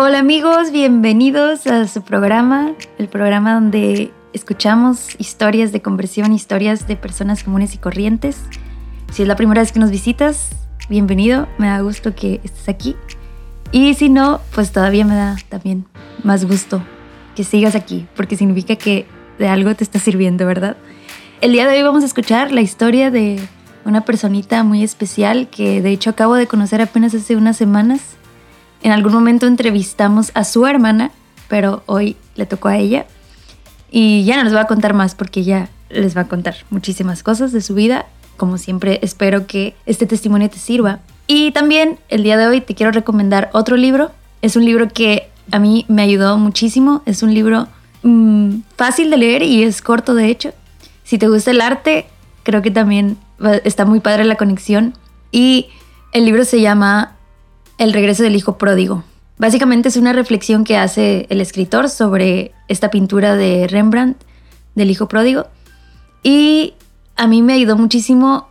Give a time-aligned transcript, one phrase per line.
[0.00, 6.94] Hola amigos, bienvenidos a su programa, el programa donde escuchamos historias de conversión, historias de
[6.94, 8.38] personas comunes y corrientes.
[9.10, 10.50] Si es la primera vez que nos visitas,
[10.88, 12.94] bienvenido, me da gusto que estés aquí.
[13.72, 15.84] Y si no, pues todavía me da también
[16.22, 16.80] más gusto
[17.34, 19.04] que sigas aquí, porque significa que
[19.40, 20.76] de algo te está sirviendo, ¿verdad?
[21.40, 23.40] El día de hoy vamos a escuchar la historia de
[23.84, 28.17] una personita muy especial que de hecho acabo de conocer apenas hace unas semanas
[28.82, 31.10] en algún momento entrevistamos a su hermana,
[31.48, 33.06] pero hoy le tocó a ella.
[33.90, 37.22] Y ya no les voy a contar más porque ya les va a contar muchísimas
[37.22, 38.06] cosas de su vida.
[38.36, 41.00] Como siempre, espero que este testimonio te sirva.
[41.26, 44.12] Y también el día de hoy te quiero recomendar otro libro.
[44.42, 47.02] Es un libro que a mí me ayudó muchísimo.
[47.06, 47.66] Es un libro
[48.02, 50.52] mm, fácil de leer y es corto de hecho.
[51.04, 52.06] Si te gusta el arte,
[52.44, 53.16] creo que también
[53.64, 54.94] está muy padre la conexión.
[55.32, 55.68] Y
[56.12, 57.16] el libro se llama
[57.78, 59.04] el regreso del hijo pródigo.
[59.38, 64.18] Básicamente es una reflexión que hace el escritor sobre esta pintura de Rembrandt
[64.74, 65.46] del hijo pródigo.
[66.24, 66.74] Y
[67.16, 68.48] a mí me ayudó muchísimo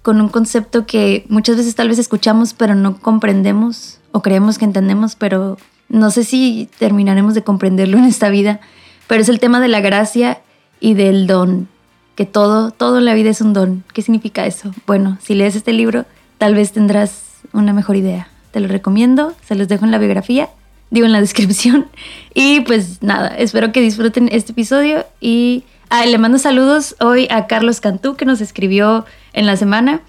[0.00, 4.64] con un concepto que muchas veces tal vez escuchamos pero no comprendemos o creemos que
[4.64, 8.60] entendemos, pero no sé si terminaremos de comprenderlo en esta vida.
[9.08, 10.40] Pero es el tema de la gracia
[10.80, 11.68] y del don,
[12.14, 13.84] que todo, todo en la vida es un don.
[13.92, 14.72] ¿Qué significa eso?
[14.86, 16.06] Bueno, si lees este libro,
[16.38, 20.48] tal vez tendrás una mejor idea te lo recomiendo, se los dejo en la biografía,
[20.90, 21.88] digo en la descripción.
[22.32, 25.64] Y pues nada, espero que disfruten este episodio y
[26.06, 29.04] le mando saludos hoy a Carlos Cantú que nos escribió
[29.34, 30.00] en la semana,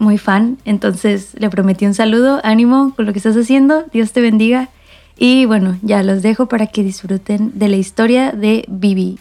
[0.00, 4.20] muy fan, entonces le prometí un saludo, ánimo con lo que estás haciendo, Dios te
[4.20, 4.68] bendiga.
[5.16, 9.20] Y bueno, ya los dejo para que disfruten de la historia de Vivi.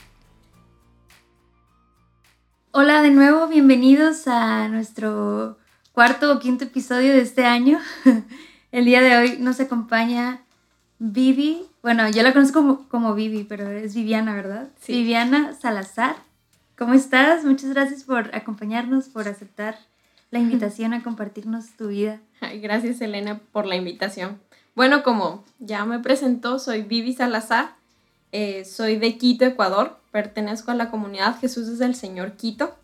[2.71, 5.59] Hola de nuevo, bienvenidos a nuestro
[5.91, 7.77] cuarto o quinto episodio de este año.
[8.75, 10.41] El día de hoy nos acompaña
[10.99, 11.61] Vivi.
[11.81, 14.67] Bueno, yo la conozco como, como Vivi, pero es Viviana, ¿verdad?
[14.81, 14.91] Sí.
[14.91, 16.17] Viviana Salazar.
[16.77, 17.45] ¿Cómo estás?
[17.45, 19.79] Muchas gracias por acompañarnos, por aceptar
[20.29, 22.19] la invitación a compartirnos tu vida.
[22.61, 24.41] gracias, Elena, por la invitación.
[24.75, 27.69] Bueno, como ya me presentó, soy Vivi Salazar.
[28.33, 29.97] Eh, soy de Quito, Ecuador.
[30.11, 32.75] Pertenezco a la comunidad Jesús es el Señor Quito.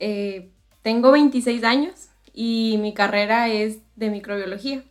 [0.00, 0.50] Eh,
[0.82, 4.82] tengo 26 años y mi carrera es de microbiología.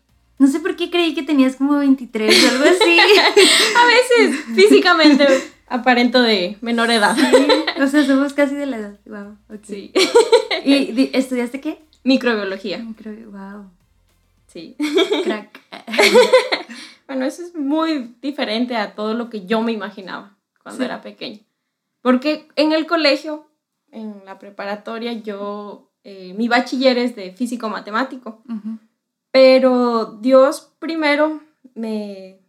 [0.41, 2.97] No sé por qué creí que tenías como 23 o algo así.
[3.77, 5.27] a veces, físicamente,
[5.67, 7.15] aparento de menor edad.
[7.79, 8.99] o sea, somos casi de la edad.
[9.05, 9.93] Wow, Sí.
[10.65, 11.83] ¿Y estudiaste qué?
[12.03, 12.79] Microbiología.
[12.79, 13.69] Microbiología, wow.
[14.47, 14.75] Sí.
[15.23, 15.61] Crack.
[17.07, 21.41] bueno, eso es muy diferente a todo lo que yo me imaginaba cuando era pequeña.
[22.01, 23.45] Porque en el colegio,
[23.91, 28.41] en la preparatoria, yo, eh, mi bachiller es de físico-matemático.
[29.31, 31.41] Pero Dios primero
[31.75, 32.39] me,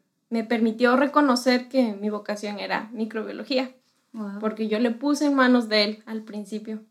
[0.48, 3.72] permitió reconocer que mi vocación era microbiología,
[4.40, 6.82] porque yo le puse en manos de él al principio,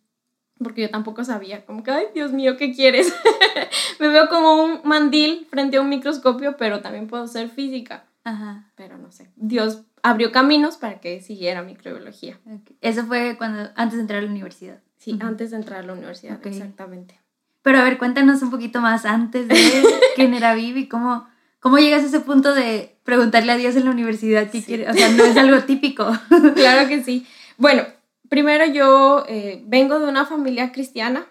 [0.58, 3.14] porque yo tampoco sabía, como que, ay, Dios mío, ¿qué quieres?
[4.00, 8.06] me veo como un mandil frente a un microscopio, pero también puedo ser física.
[8.24, 8.72] Ajá.
[8.76, 12.40] Pero no sé, Dios abrió caminos para que siguiera microbiología.
[12.82, 14.80] Eso fue cuando, antes de entrar a la universidad.
[14.98, 17.21] Sí, antes de entrar a la universidad, exactamente.
[17.62, 19.56] Pero a ver, cuéntanos un poquito más antes de
[20.16, 21.28] quién era Vivi, cómo,
[21.60, 24.90] cómo llegas a ese punto de preguntarle a Dios en la universidad qué quiere.
[24.90, 26.12] O sea, no es algo típico.
[26.56, 27.26] claro que sí.
[27.58, 27.84] Bueno,
[28.30, 31.26] primero yo eh, vengo de una familia cristiana.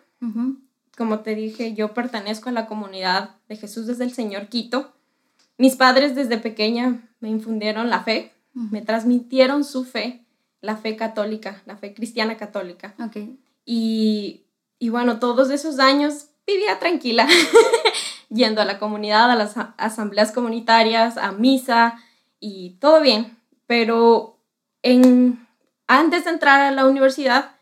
[0.96, 4.92] Como te dije, yo pertenezco a la comunidad de Jesús desde el Señor Quito.
[5.56, 10.24] Mis padres desde pequeña me infundieron la fe, me transmitieron su fe,
[10.60, 12.94] la fe católica, la fe cristiana católica.
[12.98, 13.38] Okay.
[13.64, 14.42] Y
[14.80, 17.28] y bueno, todos esos años vivía tranquila,
[18.30, 22.02] yendo a la comunidad, a las asambleas comunitarias, a misa
[22.40, 23.36] y todo bien.
[23.66, 24.38] Pero
[24.82, 25.46] en,
[25.86, 27.56] antes de entrar a la universidad,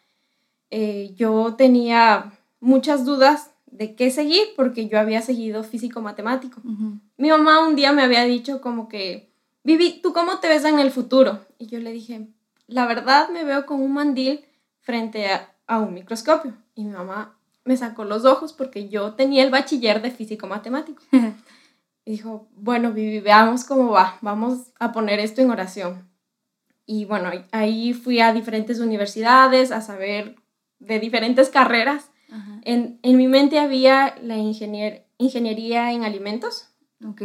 [0.71, 6.63] eh, yo tenía muchas dudas de qué seguir porque yo había seguido físico-matemático.
[7.17, 9.33] Mi mamá un día me había dicho como que,
[9.65, 11.45] Vivi, ¿tú cómo te ves en el futuro?
[11.59, 12.29] Y yo le dije,
[12.69, 14.45] la verdad me veo con un mandil
[14.81, 16.55] frente a, a un microscopio.
[16.75, 21.03] Y mi mamá me sacó los ojos porque yo tenía el bachiller de físico matemático.
[22.05, 26.09] y dijo, bueno, Vivi, veamos cómo va, vamos a poner esto en oración.
[26.87, 30.37] Y bueno, ahí fui a diferentes universidades a saber
[30.81, 32.11] de diferentes carreras.
[32.63, 36.69] En, en, mi mente había la ingenier, ingeniería en alimentos.
[37.07, 37.23] Ok.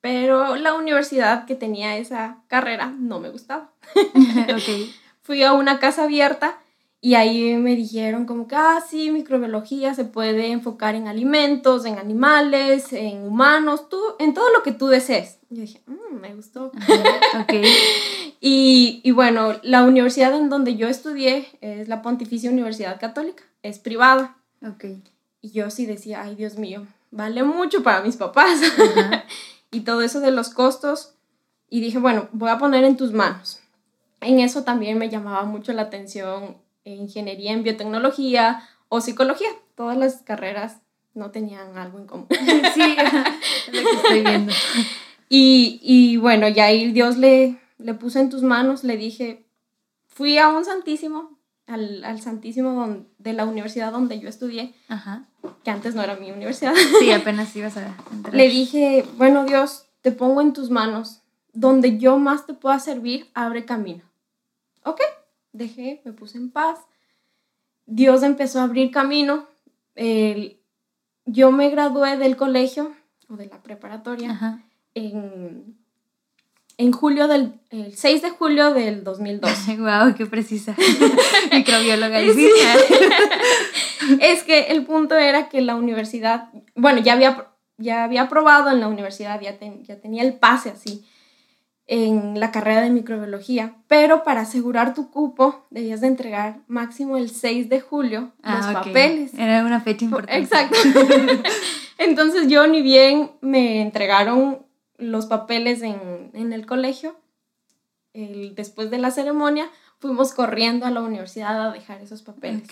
[0.00, 3.72] Pero la universidad que tenía esa carrera no me gustaba.
[4.44, 4.92] okay.
[5.22, 6.58] Fui a una casa abierta
[7.00, 11.96] Y ahí me dijeron como que, ah, sí, microbiología se puede enfocar en alimentos, en
[11.96, 15.38] animales, en humanos, tú, en todo lo que tú desees.
[15.48, 16.72] Yo dije, mmm, me gustó.
[17.40, 17.62] okay.
[18.40, 23.78] y, y bueno, la universidad en donde yo estudié es la Pontificia Universidad Católica, es
[23.78, 24.36] privada.
[24.74, 25.00] Okay.
[25.40, 28.60] Y yo sí decía, ay, Dios mío, vale mucho para mis papás.
[29.70, 31.14] y todo eso de los costos.
[31.70, 33.60] Y dije, bueno, voy a poner en tus manos.
[34.20, 36.56] En eso también me llamaba mucho la atención
[36.94, 39.48] ingeniería en biotecnología o psicología.
[39.74, 40.78] Todas las carreras
[41.14, 42.26] no tenían algo en común.
[42.74, 42.96] sí,
[43.68, 44.52] es lo que estoy viendo.
[45.28, 49.46] Y, y bueno, ya ahí Dios le, le puso en tus manos, le dije,
[50.06, 54.74] fui a un santísimo, al, al santísimo de la universidad donde yo estudié,
[55.64, 56.74] que antes no era mi universidad.
[56.98, 58.34] Sí, apenas ibas a entrar.
[58.34, 61.20] Le dije, bueno Dios, te pongo en tus manos,
[61.52, 64.02] donde yo más te pueda servir, abre camino.
[64.84, 65.00] Ok,
[65.52, 66.78] dejé, me puse en paz.
[67.86, 69.46] Dios empezó a abrir camino.
[71.24, 72.94] yo me gradué del colegio
[73.28, 74.62] o de la preparatoria
[74.94, 75.76] en,
[76.76, 79.76] en julio del el 6 de julio del 2012.
[79.76, 80.74] wow, qué precisa.
[81.52, 82.20] Microbióloga.
[84.20, 87.48] es que el punto era que la universidad, bueno, ya había
[87.80, 91.06] ya había aprobado en la universidad, ya, ya tenía el pase así
[91.88, 97.30] en la carrera de microbiología, pero para asegurar tu cupo debías de entregar máximo el
[97.30, 99.32] 6 de julio los ah, papeles.
[99.34, 100.38] Era una fecha importante.
[100.38, 100.76] Exacto.
[101.98, 104.66] Entonces yo ni bien me entregaron
[104.98, 107.16] los papeles en, en el colegio,
[108.12, 112.64] el, después de la ceremonia, fuimos corriendo a la universidad a dejar esos papeles.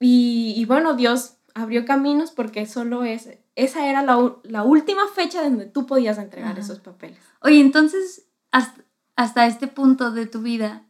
[0.00, 5.42] Y, y, bueno, Dios abrió caminos porque solo es, esa era la, la última fecha
[5.42, 7.18] donde tú podías entregar esos papeles.
[7.40, 8.28] Oye, entonces,
[9.16, 10.86] hasta, este punto de tu vida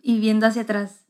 [0.00, 1.04] y viendo hacia atrás,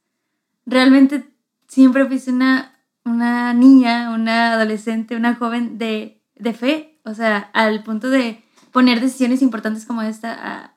[0.67, 1.35] ¿realmente
[1.67, 6.23] siempre fuiste una, una niña, una adolescente, una joven de,
[6.55, 7.01] fe?
[7.05, 10.77] O sea, al punto de poner decisiones importantes como esta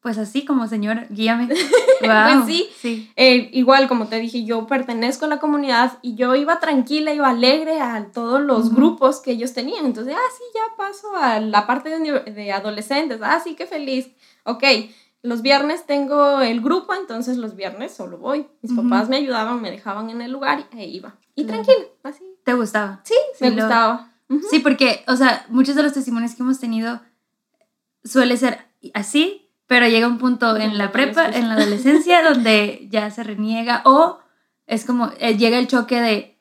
[0.00, 1.48] pues así como señor, guíame.
[2.00, 3.10] pues sí, sí.
[3.16, 7.28] Eh, igual como te dije, yo pertenezco a la comunidad y yo iba tranquila, iba
[7.28, 9.84] alegre a todos los grupos que ellos tenían.
[9.84, 13.20] Entonces, ah, sí, ya paso a la parte de, de adolescentes.
[13.22, 14.08] Ah, sí, qué feliz.
[14.44, 14.64] Ok,
[15.22, 18.46] los viernes tengo el grupo, entonces los viernes solo voy.
[18.62, 21.16] Mis papás me ayudaban, me dejaban en el lugar y ahí iba.
[21.34, 22.24] Y tranquila, así.
[22.44, 23.02] ¿Te gustaba?
[23.04, 24.10] Sí, me gustaba.
[24.48, 27.00] Sí, porque, o sea, muchos de los testimonios que hemos tenido
[28.04, 29.39] suele ser así,
[29.70, 34.18] pero llega un punto en la prepa, en la adolescencia, donde ya se reniega o
[34.66, 36.38] es como, eh, llega el choque de,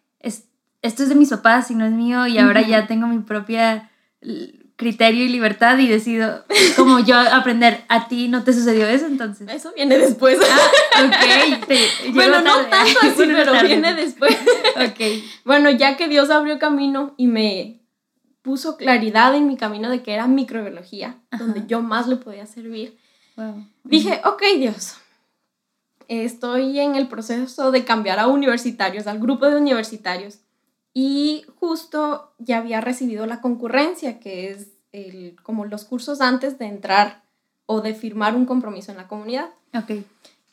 [0.81, 3.91] esto es de mis papás y no es mío y ahora ya tengo mi propia
[4.77, 6.43] criterio y libertad y decido
[6.75, 7.83] como yo aprender.
[7.87, 9.47] ¿A ti no te sucedió eso entonces?
[9.47, 10.39] Eso viene después.
[10.95, 12.13] Ah, ok.
[12.15, 14.35] bueno, no tanto así, pero viene después.
[14.75, 15.23] ok.
[15.45, 17.79] Bueno, ya que Dios abrió camino y me
[18.41, 22.97] puso claridad en mi camino de que era microbiología, donde yo más le podía servir,
[23.83, 24.95] Dije, ok Dios,
[26.07, 30.39] estoy en el proceso de cambiar a universitarios, al grupo de universitarios.
[30.93, 36.65] Y justo ya había recibido la concurrencia, que es el, como los cursos antes de
[36.65, 37.21] entrar
[37.67, 39.49] o de firmar un compromiso en la comunidad.
[39.73, 40.03] Ok.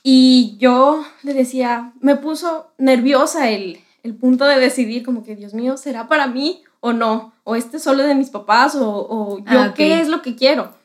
[0.03, 5.55] Y yo le decía, me puso nerviosa el, el punto de decidir como que, Dios
[5.55, 7.33] mío, ¿será para mí o no?
[7.43, 8.77] ¿O este solo de mis papás?
[8.77, 10.75] ¿O, o yo ah, qué es lo que quiero?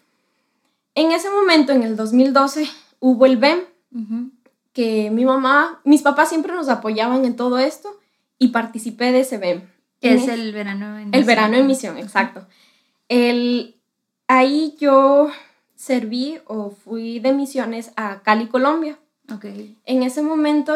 [0.95, 2.67] En ese momento, en el 2012,
[2.99, 3.61] hubo el BEM,
[4.73, 7.99] que mi mamá, mis papás siempre nos apoyaban en todo esto
[8.37, 9.61] y participé de ese BEM.
[10.01, 12.47] Es el verano en El verano en misión, exacto.
[13.07, 13.75] El,
[14.27, 15.29] ahí yo
[15.75, 18.97] serví o fui de misiones a Cali, Colombia.
[19.33, 19.77] Okay.
[19.85, 20.73] En ese momento,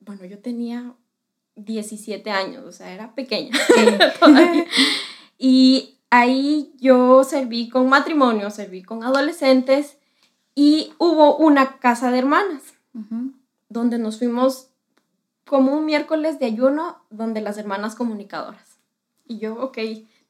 [0.00, 0.94] bueno, yo tenía
[1.56, 3.50] 17 años, o sea, era pequeña
[5.38, 9.98] y ahí yo serví con matrimonio, serví con adolescentes
[10.54, 12.62] y hubo una casa de hermanas
[13.68, 14.70] donde nos fuimos
[15.44, 18.78] como un miércoles de ayuno donde las hermanas comunicadoras.
[19.26, 19.78] Y yo, ok,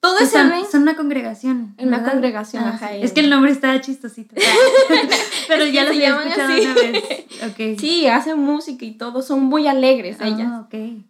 [0.01, 1.75] todo ese son, son una congregación.
[1.79, 2.95] Una congregación, ah, ajá.
[2.95, 4.37] Es que el nombre está chistosito.
[5.49, 6.67] Pero ya lo había escuchado así.
[6.67, 7.05] una vez.
[7.53, 7.79] Okay.
[7.79, 10.65] Sí, hacen música y todo, son muy alegres ah, ellas.
[10.67, 11.05] Okay.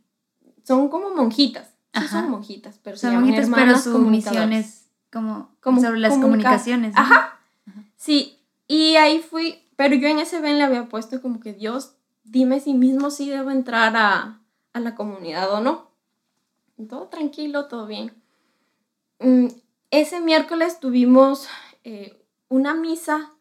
[0.65, 1.69] Son como monjitas.
[1.95, 6.95] Sí, son monjitas, pero son monjitas, pero su misión es como, como sobre las comunicaciones.
[6.97, 7.41] Ajá.
[7.97, 11.95] Sí, y ahí fui, pero yo en ese ven le había puesto como que Dios,
[12.25, 14.41] dime si mismo sí debo entrar a,
[14.73, 15.89] a la comunidad o no.
[16.89, 18.13] Todo tranquilo, todo bien.
[19.19, 19.49] Mm,
[19.91, 21.49] ese miércoles tuvimos
[21.83, 23.33] eh, una misa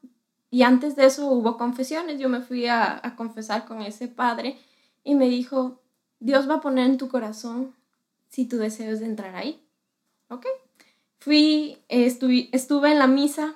[0.50, 2.20] y antes de eso hubo confesiones.
[2.20, 4.58] Yo me fui a, a confesar con ese padre
[5.04, 5.82] y me dijo,
[6.20, 7.76] Dios va a poner en tu corazón
[8.30, 9.62] si tu deseo es de entrar ahí.
[10.30, 10.46] ¿Ok?
[11.20, 13.56] Fui, estuve, estuve en la misa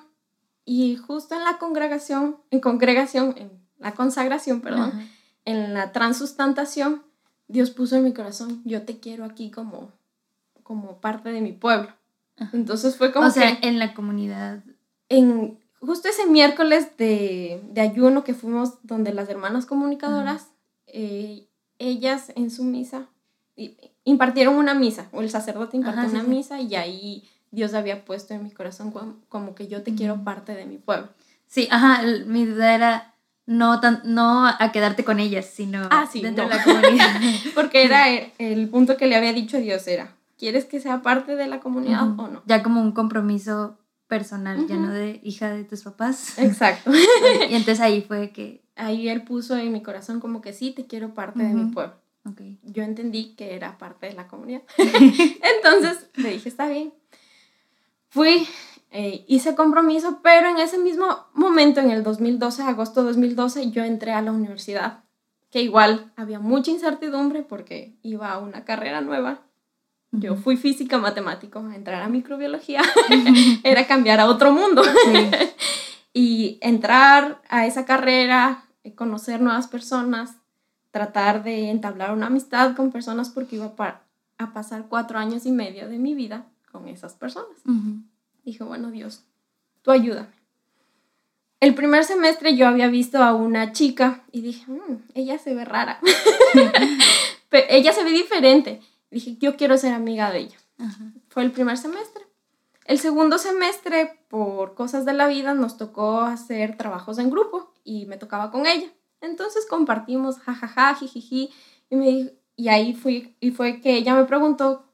[0.64, 5.08] y justo en la congregación, en congregación, en la consagración, perdón,
[5.44, 7.02] en la transustantación,
[7.48, 9.90] Dios puso en mi corazón, yo te quiero aquí como,
[10.62, 11.92] como parte de mi pueblo.
[12.52, 13.26] Entonces fue como...
[13.26, 14.62] O sea, en la comunidad.
[15.08, 20.48] En, justo ese miércoles de, de ayuno que fuimos donde las hermanas comunicadoras,
[20.86, 21.48] eh,
[21.78, 23.08] ellas en su misa
[24.04, 28.42] impartieron una misa, o el sacerdote impartió una misa y ahí Dios había puesto en
[28.42, 28.92] mi corazón
[29.28, 31.08] como, que yo te quiero parte de mi pueblo.
[31.46, 33.14] Sí, ajá, mi duda era
[33.46, 37.20] no, tan, no a quedarte con ellas, sino ah, dentro de la comunidad.
[37.54, 41.36] Porque era el, punto que le había dicho a Dios, era, ¿quieres que sea parte
[41.36, 42.42] de la comunidad o no?
[42.46, 43.78] Ya como un compromiso
[44.08, 46.38] personal, ya no de hija de tus papás.
[46.38, 46.90] Exacto.
[47.50, 48.62] y entonces ahí fue que...
[48.74, 51.94] Ahí él puso en mi corazón como que sí, te quiero parte de mi pueblo.
[52.24, 52.58] Okay.
[52.62, 54.62] Yo entendí que era parte de la comunidad.
[54.76, 56.94] Entonces le dije, está bien.
[58.08, 58.46] Fui,
[58.90, 63.82] eh, hice compromiso, pero en ese mismo momento, en el 2012, agosto de 2012, yo
[63.84, 65.04] entré a la universidad,
[65.50, 69.40] que igual había mucha incertidumbre porque iba a una carrera nueva.
[70.10, 72.82] Yo fui física matemático, entrar a microbiología
[73.64, 74.82] era cambiar a otro mundo.
[76.12, 80.36] y entrar a esa carrera, eh, conocer nuevas personas,
[80.92, 83.74] tratar de entablar una amistad con personas porque iba
[84.38, 87.56] a, pasar cuatro años y medio de mi vida con esas personas.
[88.44, 89.24] Dije, bueno, Dios,
[89.82, 90.42] tú ayúdame.
[91.60, 95.64] El primer semestre yo había visto a una chica y dije, mm, ella se ve
[95.64, 96.00] rara.
[97.48, 98.80] Pero ella se ve diferente.
[99.12, 100.56] Dije, yo quiero ser amiga de ella.
[101.28, 102.24] Fue el primer semestre.
[102.84, 108.06] El segundo semestre, por cosas de la vida, nos tocó hacer trabajos en grupo y
[108.06, 108.88] me tocaba con ella.
[109.22, 111.50] Entonces compartimos, jajaja, jijiji,
[111.88, 114.84] y, me, y ahí fui, y fue que ella me preguntó,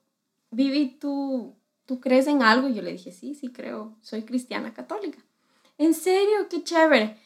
[0.50, 1.56] Vivi, ¿tú,
[1.86, 2.68] ¿tú crees en algo?
[2.68, 5.18] Y yo le dije, sí, sí creo, soy cristiana católica.
[5.78, 6.48] ¿En serio?
[6.50, 7.16] Qué chévere.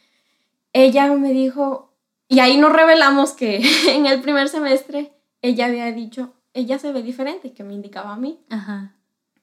[0.73, 1.93] Ella me dijo,
[2.29, 7.03] y ahí nos revelamos que en el primer semestre ella había dicho, ella se ve
[7.03, 8.39] diferente, que me indicaba a mí.
[8.49, 8.95] Ajá.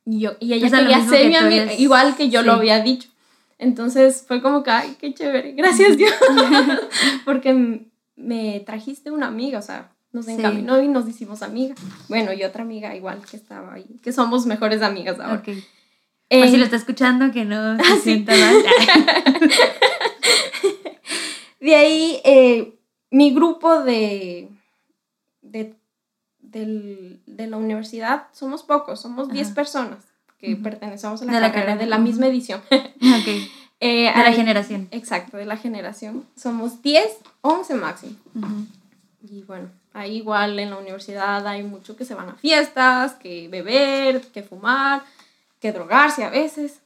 [0.06, 3.10] Y, yo, y ella quería ser mi amiga, igual que yo lo había dicho.
[3.60, 6.14] Entonces fue como que, ay, qué chévere, gracias Dios,
[7.26, 7.86] porque
[8.16, 11.78] me trajiste una amiga, o sea, nos encaminó y nos hicimos amigas.
[12.08, 15.42] Bueno, y otra amiga igual que estaba ahí, que somos mejores amigas ahora.
[15.42, 15.64] Okay.
[16.30, 18.64] Eh, si lo está escuchando, que no se ah, sienta mal.
[21.60, 22.80] de ahí, eh,
[23.12, 24.48] mi grupo de,
[25.42, 25.76] de,
[26.40, 30.09] de, la universidad somos pocos, somos 10 personas
[30.40, 32.62] que pertenecemos a la, carrera, de la misma edición.
[33.82, 34.90] Eh, de la generación.
[34.92, 36.26] Exacto, de la generación.
[36.36, 38.16] Somos 10, 11 máximo.
[39.22, 43.48] Y bueno, ahí igual en la universidad hay mucho que se van a fiestas, que
[43.48, 45.04] beber, que fumar,
[45.62, 46.82] que drogarse a veces.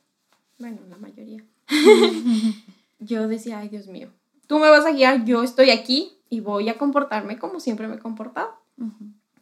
[0.60, 1.44] Bueno, la mayoría.
[3.00, 4.10] yo decía, ay Dios mío,
[4.46, 7.96] tú me vas a guiar, yo estoy aquí y voy a comportarme como siempre me
[7.96, 8.56] he comportado.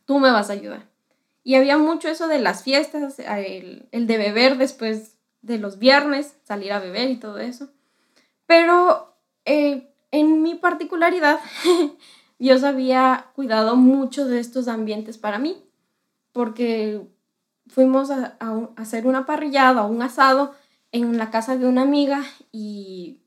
[0.06, 0.91] Tú me vas a ayudar.
[1.44, 6.72] Y había mucho eso de las fiestas, el, de beber después de los viernes, salir
[6.72, 7.70] a beber y todo eso.
[8.46, 11.40] Pero eh, en mi particularidad,
[12.40, 15.64] Dios había cuidado mucho de estos ambientes para mí,
[16.32, 17.02] porque
[17.68, 18.38] fuimos a,
[18.76, 20.54] hacer una parrillada, un asado
[20.92, 23.20] en la casa de una amiga y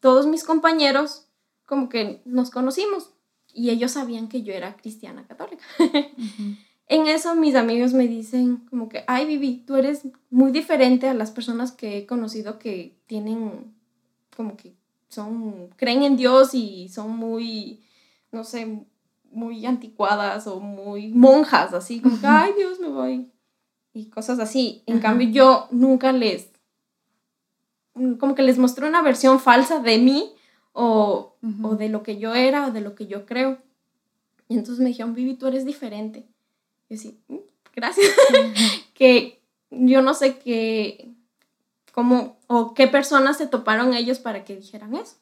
[0.00, 1.28] todos mis compañeros
[1.64, 3.10] como que nos conocimos
[3.52, 5.64] y ellos sabían que yo era cristiana católica.
[6.92, 11.14] En eso mis amigos me dicen como que, ay Vivi, tú eres muy diferente a
[11.14, 13.72] las personas que he conocido que tienen
[14.36, 14.74] como que
[15.08, 17.82] son, creen en Dios y son muy,
[18.30, 18.84] no sé,
[19.30, 23.32] muy anticuadas o muy monjas, así como que, ay Dios, me voy.
[23.94, 24.82] Y cosas así.
[24.84, 26.50] En cambio yo nunca les,
[27.94, 30.34] como que les mostré una versión falsa de mí
[30.74, 33.62] o, o de lo que yo era o de lo que yo creo.
[34.46, 36.28] Y entonces me dijeron, Vivi, tú eres diferente.
[36.92, 37.36] Y sí, mm,
[37.74, 38.06] gracias.
[38.94, 41.10] que yo no sé qué,
[41.90, 45.16] cómo o qué personas se toparon ellos para que dijeran eso.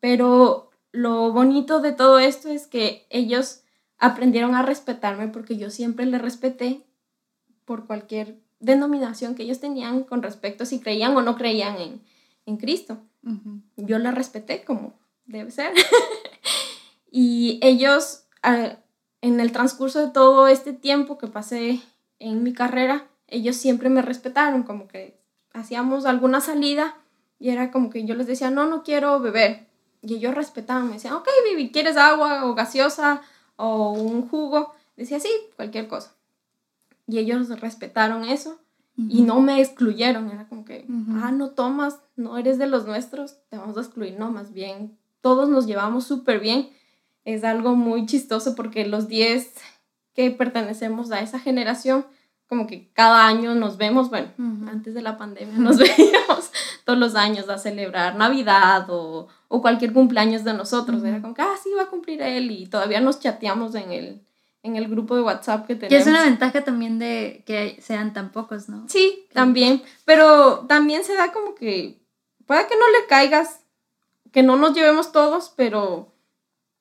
[0.00, 3.60] Pero lo bonito de todo esto es que ellos
[3.98, 6.86] aprendieron a respetarme porque yo siempre les respeté
[7.66, 12.00] por cualquier denominación que ellos tenían con respecto a si creían o no creían en,
[12.46, 12.96] en Cristo.
[13.76, 14.94] Yo les respeté como
[15.26, 15.74] debe ser.
[17.10, 18.78] y ellos, ah,
[19.20, 21.80] en el transcurso de todo este tiempo que pasé
[22.18, 25.18] en mi carrera, ellos siempre me respetaron, como que
[25.52, 26.96] hacíamos alguna salida
[27.38, 29.66] Y era como que yo les decía, no, no quiero beber.
[30.00, 33.20] Y ellos respetaban, me decían, ok, Vivi, ¿quieres agua o gaseosa
[33.56, 34.72] o un jugo?
[34.96, 36.14] Decía, sí, cualquier cosa.
[37.06, 38.58] Y ellos respetaron eso
[38.96, 40.30] y no me excluyeron.
[40.30, 40.86] Era como que,
[41.22, 44.18] ah, no tomas, no eres de los nuestros, te vamos a excluir.
[44.18, 46.70] No, más bien, todos nos llevamos súper bien.
[47.26, 49.52] Es algo muy chistoso porque los 10
[50.14, 52.06] que pertenecemos a esa generación,
[52.46, 54.28] como que cada año nos vemos, bueno,
[54.70, 56.50] antes de la pandemia nos veíamos
[56.84, 61.02] todos los años a celebrar Navidad o, o cualquier cumpleaños de nosotros.
[61.02, 64.22] Era como que, ah, sí, va a cumplir él y todavía nos chateamos en el,
[64.62, 65.90] en el grupo de WhatsApp que tenemos.
[65.90, 68.88] Que es una ventaja también de que sean tan pocos, ¿no?
[68.88, 71.98] Sí, también, pero también se da como que,
[72.46, 73.60] puede que no le caigas,
[74.30, 76.12] que no nos llevemos todos, pero,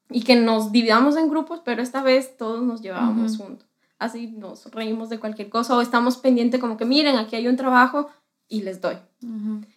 [0.10, 3.68] y que nos dividamos en grupos, pero esta vez todos nos llevábamos juntos
[4.00, 7.56] así nos reímos de cualquier cosa o estamos pendientes como que miren, aquí hay un
[7.56, 8.10] trabajo
[8.48, 8.98] y les doy.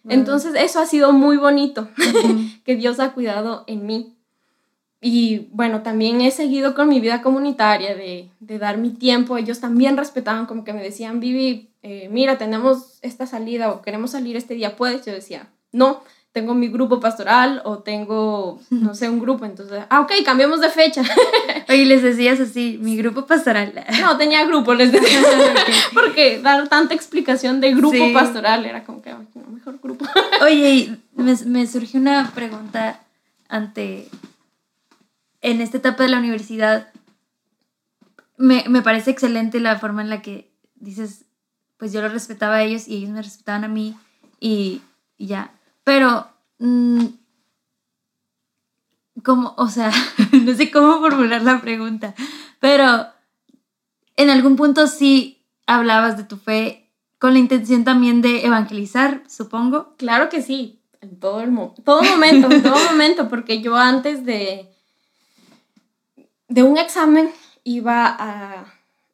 [0.07, 1.89] Entonces eso ha sido muy bonito,
[2.63, 4.15] que Dios ha cuidado en mí.
[5.01, 9.37] Y bueno, también he seguido con mi vida comunitaria de, de dar mi tiempo.
[9.37, 14.11] Ellos también respetaban, como que me decían, Vivi, eh, mira, tenemos esta salida o queremos
[14.11, 15.05] salir este día, ¿puedes?
[15.05, 16.01] Yo decía, no,
[16.39, 19.43] tengo mi grupo pastoral o tengo, no sé, un grupo.
[19.43, 21.01] Entonces, ah, ok, cambiamos de fecha.
[21.69, 23.73] Oye, les decías así, mi grupo pastoral.
[23.99, 25.21] No, tenía grupo, les decía.
[25.93, 30.05] Porque dar tanta explicación de grupo pastoral era como que, no, mejor grupo.
[30.41, 33.01] Oye, me, me surgió una pregunta
[33.49, 34.07] ante,
[35.41, 36.87] en esta etapa de la universidad,
[38.37, 41.25] me, me parece excelente la forma en la que dices,
[41.75, 43.97] pues yo los respetaba a ellos y ellos me respetaban a mí
[44.39, 44.81] y,
[45.17, 45.51] y ya
[45.89, 46.27] pero,
[46.59, 47.03] mm,
[49.23, 49.91] como, o sea,
[50.45, 52.13] no sé cómo formular la pregunta,
[52.59, 53.07] pero
[54.15, 59.95] en algún punto sí hablabas de tu fe con la intención también de evangelizar, supongo.
[59.97, 61.49] Claro que sí, en todo, el
[61.83, 64.71] todo momento, en todo momento, porque yo antes de,
[66.49, 67.31] de un examen
[67.63, 68.67] iba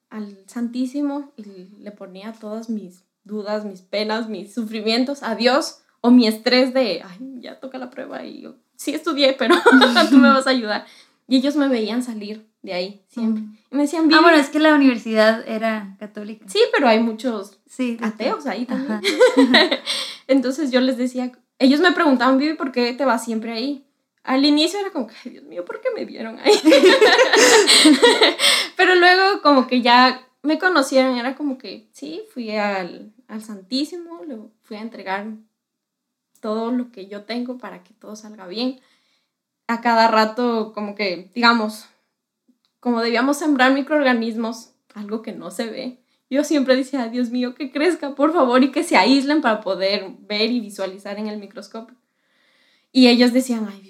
[0.09, 1.43] al Santísimo y
[1.79, 7.01] le ponía todas mis dudas, mis penas, mis sufrimientos a Dios o mi estrés de,
[7.03, 9.55] ay, ya toca la prueba y yo, sí estudié, pero
[10.11, 10.85] tú me vas a ayudar.
[11.27, 13.41] Y ellos me veían salir de ahí siempre.
[13.71, 16.45] Y me decían, Ah, bueno, es que la universidad era católica.
[16.47, 19.01] Sí, pero hay muchos sí, ateos ahí también.
[20.27, 23.87] Entonces yo les decía, ellos me preguntaban, Vivi, ¿por qué te vas siempre ahí?
[24.23, 26.53] Al inicio era como, ay, Dios mío, ¿por qué me vieron ahí?
[28.77, 34.21] pero luego como que ya me conocieron, era como que, sí, fui al, al Santísimo,
[34.23, 35.25] le fui a entregar
[36.45, 38.79] todo lo que yo tengo para que todo salga bien.
[39.65, 41.87] A cada rato, como que, digamos,
[42.79, 47.71] como debíamos sembrar microorganismos, algo que no se ve, yo siempre decía, Dios mío, que
[47.71, 51.97] crezca, por favor, y que se aíslen para poder ver y visualizar en el microscopio.
[52.91, 53.81] Y ellos decían, ay,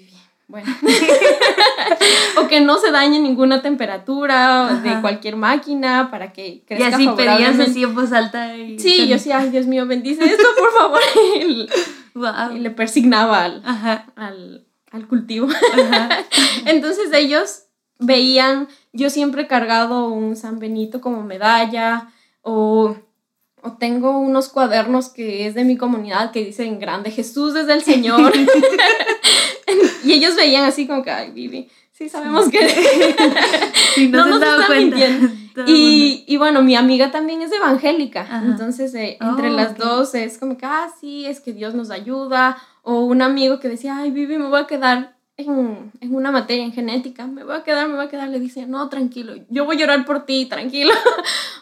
[0.48, 0.72] bueno.
[2.40, 7.08] o que no se dañe ninguna temperatura de cualquier máquina para que crezca Y así
[7.16, 8.56] pedías así en voz alta.
[8.56, 11.00] Y sí, yo decía, ay, Dios mío, bendice esto, por favor.
[12.54, 13.62] Y le persignaba al,
[14.16, 15.48] al, cultivo.
[16.64, 17.64] Entonces ellos
[17.98, 22.08] veían, yo siempre he cargado un San Benito como medalla
[22.40, 22.96] o,
[23.60, 27.82] o, tengo unos cuadernos que es de mi comunidad que dicen grande Jesús desde el
[27.82, 28.32] Señor.
[30.06, 32.60] Y ellos veían así como que, ay, Vivi, sí sabemos que
[34.10, 34.98] no, nos están cuenta.
[35.66, 40.36] Y, y, bueno, mi amiga también es evangélica, entonces eh, entre oh, las dos es
[40.36, 44.10] como que, ah, sí, es que Dios nos ayuda, o un amigo que decía, ay,
[44.10, 47.88] Vivi, me voy a quedar en, en, una materia en genética, me voy a quedar,
[47.88, 50.92] me voy a quedar, le dice, no, tranquilo, yo voy a llorar por ti, tranquilo,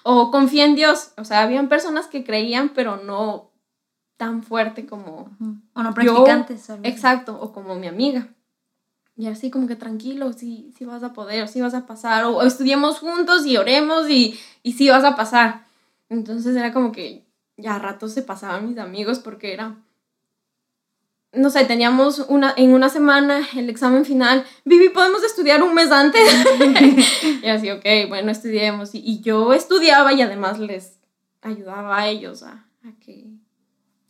[0.02, 3.52] o confía en Dios, o sea, habían personas que creían, pero no
[4.16, 5.30] tan fuerte como...
[5.74, 6.70] O no practicantes.
[6.82, 8.28] exacto, o como mi amiga.
[9.16, 12.42] Y así como que tranquilo, sí, sí vas a poder, sí vas a pasar, o,
[12.42, 15.64] estudiemos juntos y oremos y, y sí vas a pasar.
[16.08, 17.24] Entonces era como que
[17.56, 19.76] ya a ratos se pasaban mis amigos porque era,
[21.32, 25.92] no sé, teníamos una, en una semana el examen final, Vivi, ¿podemos estudiar un mes
[25.92, 26.22] antes?
[27.42, 28.94] y así, ok, bueno, estudiemos.
[28.96, 30.98] Y, y, yo estudiaba y además les
[31.40, 33.30] ayudaba a ellos a, a que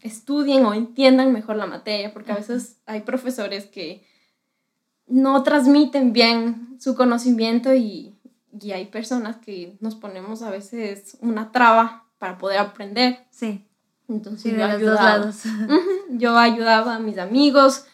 [0.04, 4.06] estudien o entiendan mejor la materia, porque a veces hay profesores que
[5.06, 8.14] no transmiten bien su conocimiento y,
[8.60, 13.26] y, hay personas que nos ponemos a veces una traba para poder aprender.
[13.30, 13.66] Sí.
[14.08, 15.30] Entonces yo, ayudaba,
[16.10, 17.86] yo ayudaba a mis amigos.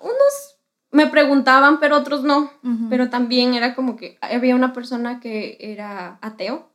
[0.00, 0.56] Unos
[0.90, 2.50] me preguntaban, pero otros no.
[2.90, 6.70] Pero también era como que había una persona que era ateo.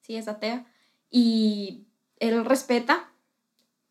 [0.00, 0.66] Sí, es atea.
[1.10, 1.86] Y
[2.18, 3.09] él respeta,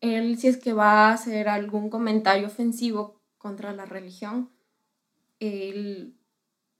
[0.00, 4.50] él si es que va a hacer algún comentario ofensivo contra la religión,
[5.40, 6.14] él,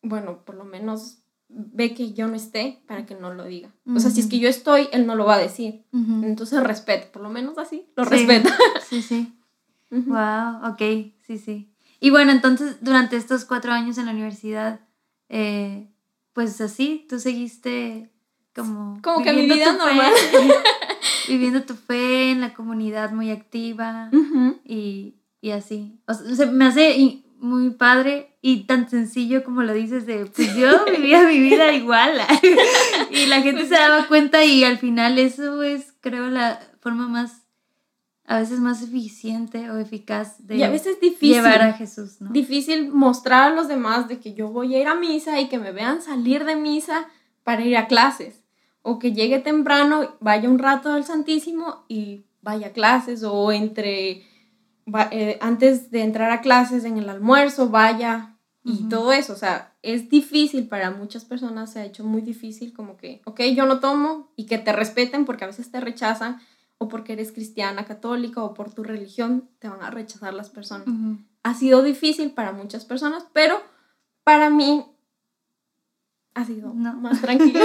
[0.02, 3.70] bueno, por lo menos ve que yo no esté para que no lo diga.
[3.94, 5.84] O sea, si es que yo estoy, él no lo va a decir.
[5.92, 8.48] Entonces respeto, por lo menos así, lo respeto.
[8.88, 9.36] Sí, sí.
[9.90, 10.78] Wow, ok,
[11.26, 11.74] sí, sí.
[11.98, 14.78] Y bueno, entonces durante estos cuatro años en la universidad,
[15.28, 15.90] eh,
[16.32, 18.12] pues así, tú seguiste
[18.54, 19.02] como...
[19.02, 20.12] Como que mi vida normal.
[21.30, 24.10] viviendo tu fe en la comunidad muy activa
[24.64, 26.00] y, y, así.
[26.06, 30.84] O sea, me hace muy padre y tan sencillo como lo dices de, pues yo
[30.96, 32.20] vivía mi vida igual.
[33.10, 37.42] y la gente se daba cuenta y al final eso es, creo, la forma más,
[38.26, 42.30] a veces más eficiente o eficaz de y a veces difícil, llevar a Jesús, ¿no?
[42.30, 45.58] Difícil mostrar a los demás de que yo voy a ir a misa y que
[45.58, 47.08] me vean salir de misa
[47.42, 48.39] para ir a clases.
[48.82, 54.24] O que llegue temprano, vaya un rato al Santísimo y vaya a clases o entre
[55.10, 59.32] eh, antes de entrar a clases, en el almuerzo, vaya y todo eso.
[59.32, 63.40] O sea, es difícil para muchas personas, se ha hecho muy difícil como que, ok,
[63.54, 66.40] yo no tomo y que te respeten porque a veces te rechazan
[66.78, 70.86] o porque eres cristiana, católica o por tu religión, te van a rechazar las personas.
[71.42, 73.60] Ha sido difícil para muchas personas, pero
[74.24, 74.84] para mí
[76.40, 77.60] ha sido más tranquilo.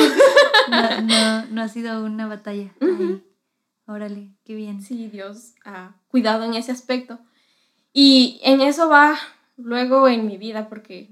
[1.03, 2.71] no, no, ha sido una batalla.
[3.87, 4.81] Órale, qué bien.
[4.81, 7.19] Sí, Dios ha cuidado en ese aspecto.
[7.93, 9.15] Y en eso va
[9.57, 11.09] luego en mi vida, porque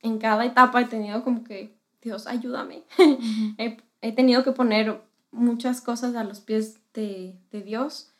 [0.00, 2.84] en cada etapa he tenido como que, Dios, ayúdame.
[3.58, 8.12] he, tenido que poner muchas cosas a los pies de, de, Dios.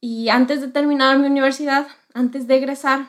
[0.00, 3.08] Y antes de terminar mi universidad, antes de egresar,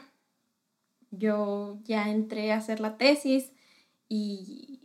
[1.09, 3.51] yo ya entré a hacer la tesis
[4.09, 4.82] y,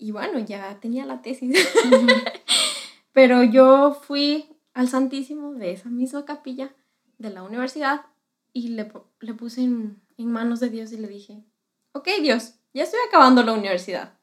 [0.00, 1.54] y bueno, ya tenía la tesis.
[3.12, 6.74] Pero yo fui al Santísimo de esa misma capilla
[7.18, 8.06] de la universidad
[8.52, 11.44] y le, le puse en, en manos de Dios y le dije,
[11.92, 14.14] ok Dios, ya estoy acabando la universidad.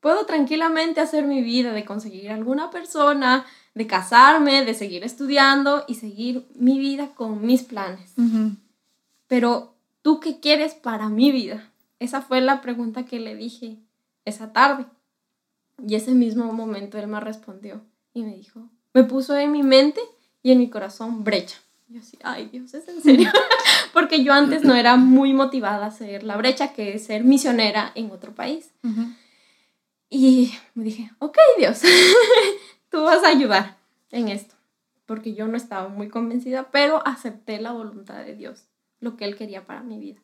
[0.00, 5.94] Puedo tranquilamente hacer mi vida de conseguir alguna persona, de casarme, de seguir estudiando y
[5.96, 8.14] seguir mi vida con mis planes.
[9.26, 11.70] Pero, ¿tú qué quieres para mi vida?
[11.98, 13.76] Esa fue la pregunta que le dije
[14.24, 14.86] esa tarde.
[15.86, 17.80] Y ese mismo momento él me respondió,
[18.12, 20.00] y me dijo, me puso en mi mente
[20.42, 21.58] y en mi corazón brecha.
[21.88, 23.30] Y yo así, ay Dios, ¿es en serio?
[23.92, 27.92] Porque yo antes no era muy motivada a hacer la brecha, que es ser misionera
[27.94, 28.72] en otro país.
[30.08, 31.82] Y me dije, ok Dios,
[32.90, 33.78] tú vas a ayudar
[34.10, 34.54] en esto.
[35.06, 38.66] Porque yo no estaba muy convencida, pero acepté la voluntad de Dios,
[39.00, 40.20] lo que Él quería para mi vida.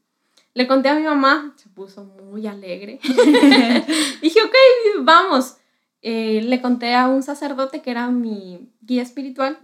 [0.56, 2.98] Le conté a mi mamá, se puso muy alegre.
[4.22, 4.54] dije, ok,
[5.00, 5.58] vamos.
[6.00, 9.58] Eh, le conté a un sacerdote que era mi guía espiritual.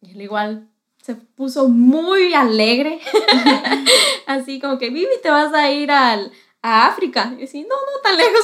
[0.00, 0.68] Y él igual
[1.00, 2.98] se puso muy alegre.
[4.26, 7.36] Así como que, Vivi, te vas a ir al, a África.
[7.38, 8.40] Y así, no, no tan lejos,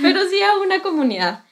[0.00, 1.44] pero sí a una comunidad.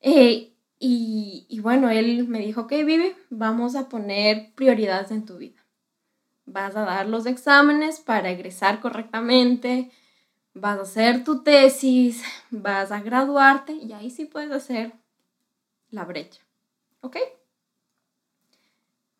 [0.00, 5.36] Eh, y, y, bueno, él me dijo, ok, Vivi, vamos a poner prioridades en tu
[5.36, 5.63] vida.
[6.46, 9.90] Vas a dar los exámenes para egresar correctamente,
[10.52, 14.92] vas a hacer tu tesis, vas a graduarte y ahí sí puedes hacer
[15.90, 16.40] la brecha.
[17.00, 17.16] ¿Ok?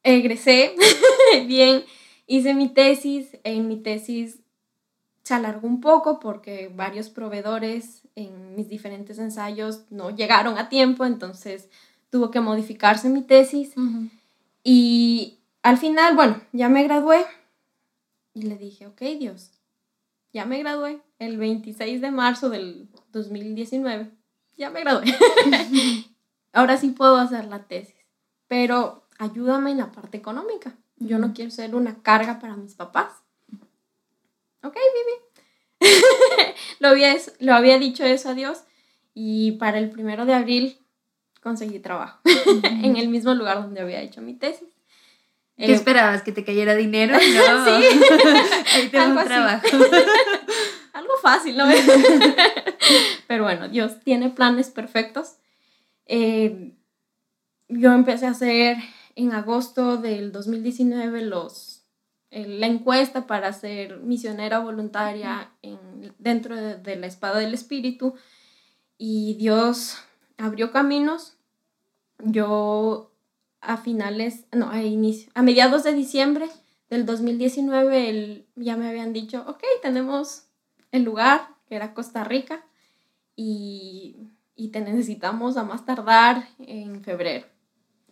[0.03, 0.75] Egresé
[1.47, 1.85] bien,
[2.27, 4.41] hice mi tesis, en mi tesis
[5.23, 11.07] se alargó un poco porque varios proveedores en mis diferentes ensayos no llegaron a tiempo,
[11.07, 11.71] entonces
[12.11, 13.73] tuvo que modificarse mi tesis.
[14.63, 17.25] Y al final, bueno, ya me gradué
[18.35, 19.51] y le dije, ok Dios,
[20.31, 24.11] ya me gradué el 26 de marzo del 2019.
[24.59, 25.07] Ya me gradué.
[26.53, 27.97] Ahora sí puedo hacer la tesis,
[28.47, 30.77] pero ayúdame en la parte económica.
[30.97, 33.13] Yo no quiero ser una carga para mis papás.
[34.63, 34.77] Ok,
[35.81, 35.93] Vivi.
[36.79, 38.65] lo, había, lo había dicho eso a Dios
[39.15, 40.79] y para el primero de abril
[41.43, 42.21] conseguí trabajo
[42.65, 44.74] en el mismo lugar donde había hecho mi tesis.
[45.57, 46.23] ¿Qué eh, esperabas?
[46.23, 47.15] ¿Que te cayera dinero?
[47.35, 47.65] No.
[47.65, 47.71] sí.
[48.75, 49.67] Ahí tengo un trabajo.
[50.93, 51.65] Algo fácil, ¿no?
[53.27, 55.37] Pero bueno, Dios tiene planes perfectos.
[56.07, 56.75] Eh,
[57.69, 58.77] yo empecé a hacer
[59.17, 61.83] en agosto del 2019 los,
[62.31, 65.79] eh, la encuesta para ser misionera voluntaria en,
[66.19, 68.15] dentro de, de la espada del espíritu
[68.99, 69.99] y Dios
[70.37, 71.37] abrió caminos.
[72.21, 73.14] Yo
[73.67, 76.49] a finales, no, a inicio, a mediados de diciembre
[76.91, 80.47] del 2019 el, ya me habían dicho, ok, tenemos
[80.93, 82.65] el lugar, que era Costa Rica,
[83.37, 87.47] y, y te necesitamos a más tardar en febrero.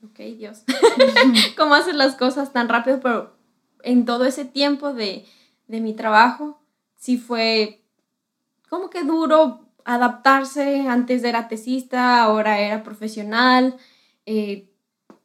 [0.04, 0.64] ok, Dios,
[1.56, 3.00] ¿cómo haces las cosas tan rápido?
[3.00, 3.36] Pero
[3.82, 5.26] en todo ese tiempo de,
[5.68, 6.60] de mi trabajo,
[6.96, 7.84] sí fue
[8.68, 10.88] como que duro adaptarse.
[10.88, 13.76] Antes era tesista, ahora era profesional.
[14.26, 14.71] Eh,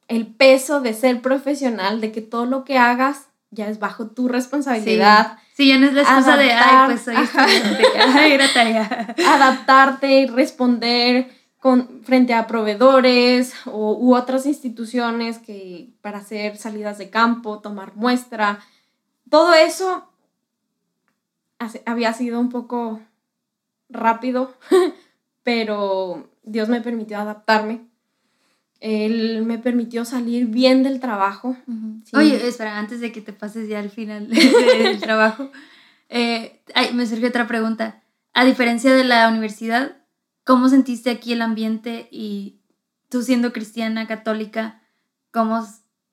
[0.08, 4.28] el peso de ser profesional, de que todo lo que hagas ya es bajo tu
[4.28, 5.38] responsabilidad.
[5.54, 7.16] Sí, ya no es la excusa de, ay, pues soy
[8.16, 9.16] ay, era tarea.
[9.28, 17.10] Adaptarte, responder con, frente a proveedores o, u otras instituciones que para hacer salidas de
[17.10, 18.60] campo, tomar muestra.
[19.30, 20.10] Todo eso
[21.86, 23.02] había sido un poco
[23.90, 24.54] rápido,
[25.44, 27.88] pero Dios me permitió adaptarme.
[28.80, 31.58] Él me permitió salir bien del trabajo.
[32.14, 35.52] Oye, espera, antes de que te pases ya al final del trabajo,
[36.10, 36.62] eh,
[36.94, 38.02] me surgió otra pregunta.
[38.34, 39.98] A diferencia de la universidad,
[40.44, 42.60] ¿cómo sentiste aquí el ambiente y
[43.10, 44.82] tú siendo cristiana, católica,
[45.32, 45.66] cómo,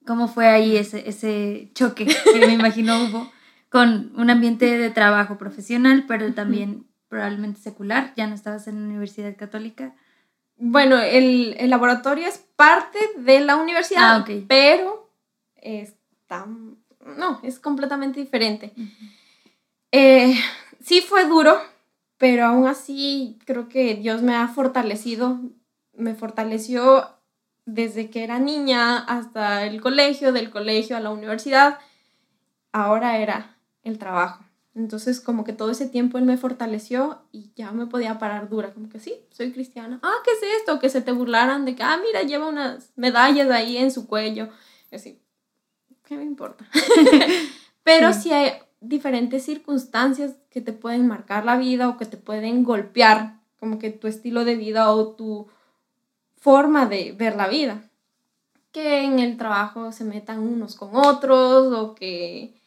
[0.07, 3.31] cómo fue ahí ese, ese choque que me imagino hubo
[3.75, 8.87] con un ambiente de trabajo profesional, pero también probablemente secular, ya no estabas en la
[8.87, 9.97] universidad católica.
[10.57, 15.11] Bueno, el, laboratorio es parte de la universidad, ah, pero
[15.57, 18.73] está, no, es completamente diferente.
[19.91, 20.35] Eh,
[20.81, 21.61] sí fue duro,
[22.19, 25.41] pero aún así creo que Dios me ha fortalecido,
[25.93, 27.09] me fortaleció
[27.67, 31.79] desde que era niña hasta el colegio, del colegio a la universidad.
[32.73, 34.44] Ahora era el trabajo.
[34.75, 38.73] Entonces, como que todo ese tiempo él me fortaleció y ya me podía parar dura,
[38.73, 40.01] como que sí, soy cristiana.
[40.03, 40.81] Ah, ¿qué es esto?
[40.81, 44.49] Que se te burlaran de que, ah, mira, lleva unas medallas ahí en su cuello.
[44.91, 45.23] Y así,
[46.05, 46.67] ¿qué me importa?
[47.85, 48.33] Pero sí.
[48.33, 53.79] hay diferentes circunstancias que te pueden marcar la vida o que te pueden golpear, como
[53.79, 55.47] que tu estilo de vida o tu
[56.37, 57.89] forma de ver la vida.
[58.73, 62.61] Que en el trabajo se metan unos con otros o que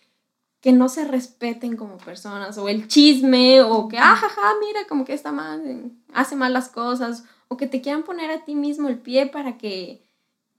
[0.67, 4.19] que no se respeten como personas, o el chisme, o que, ah,
[4.59, 8.43] mira, como que está mal, hace mal las cosas, o que te quieran poner a
[8.43, 10.03] ti mismo el pie para que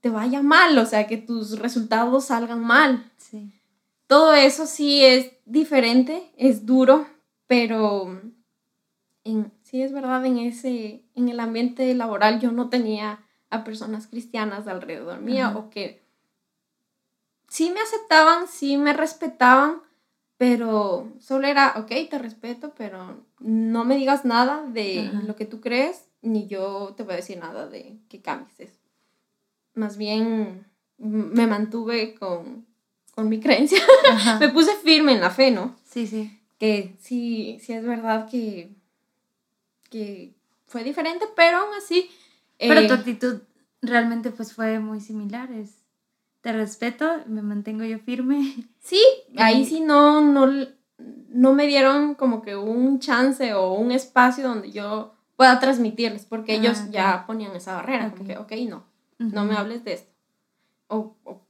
[0.01, 3.07] te vaya mal, o sea, que tus resultados salgan mal.
[3.17, 3.51] Sí.
[4.07, 7.05] Todo eso sí es diferente, es duro,
[7.45, 8.19] pero
[9.23, 13.19] en, sí es verdad, en, ese, en el ambiente laboral yo no tenía
[13.51, 16.01] a personas cristianas alrededor mía o que
[17.47, 19.83] sí me aceptaban, sí me respetaban,
[20.39, 25.59] pero solo era, ok, te respeto, pero no me digas nada de lo que tú
[25.59, 28.79] crees, ni yo te voy a decir nada de que cambies eso.
[29.73, 30.65] Más bien
[30.97, 32.65] me mantuve con,
[33.15, 33.79] con mi creencia,
[34.39, 35.75] me puse firme en la fe, ¿no?
[35.83, 36.39] Sí, sí.
[36.57, 38.71] Que sí, sí es verdad que,
[39.89, 40.33] que
[40.67, 42.09] fue diferente, pero aún así...
[42.57, 43.41] Pero tu eh, actitud
[43.81, 45.78] realmente pues fue muy similar, es
[46.41, 48.55] te respeto, me mantengo yo firme.
[48.81, 49.03] Sí,
[49.37, 50.47] ahí sí no, no,
[51.29, 56.55] no me dieron como que un chance o un espacio donde yo pueda transmitirles, porque
[56.55, 58.85] ellos ah, ya ponían esa barrera, como que, ok, no,
[59.19, 60.11] no me hables de esto.
[60.87, 61.41] O, o,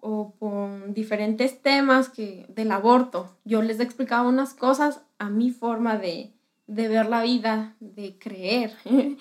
[0.00, 3.36] o, con diferentes temas que, del aborto.
[3.44, 6.32] Yo les explicaba unas cosas a mi forma de,
[6.66, 8.74] de ver la vida, de creer.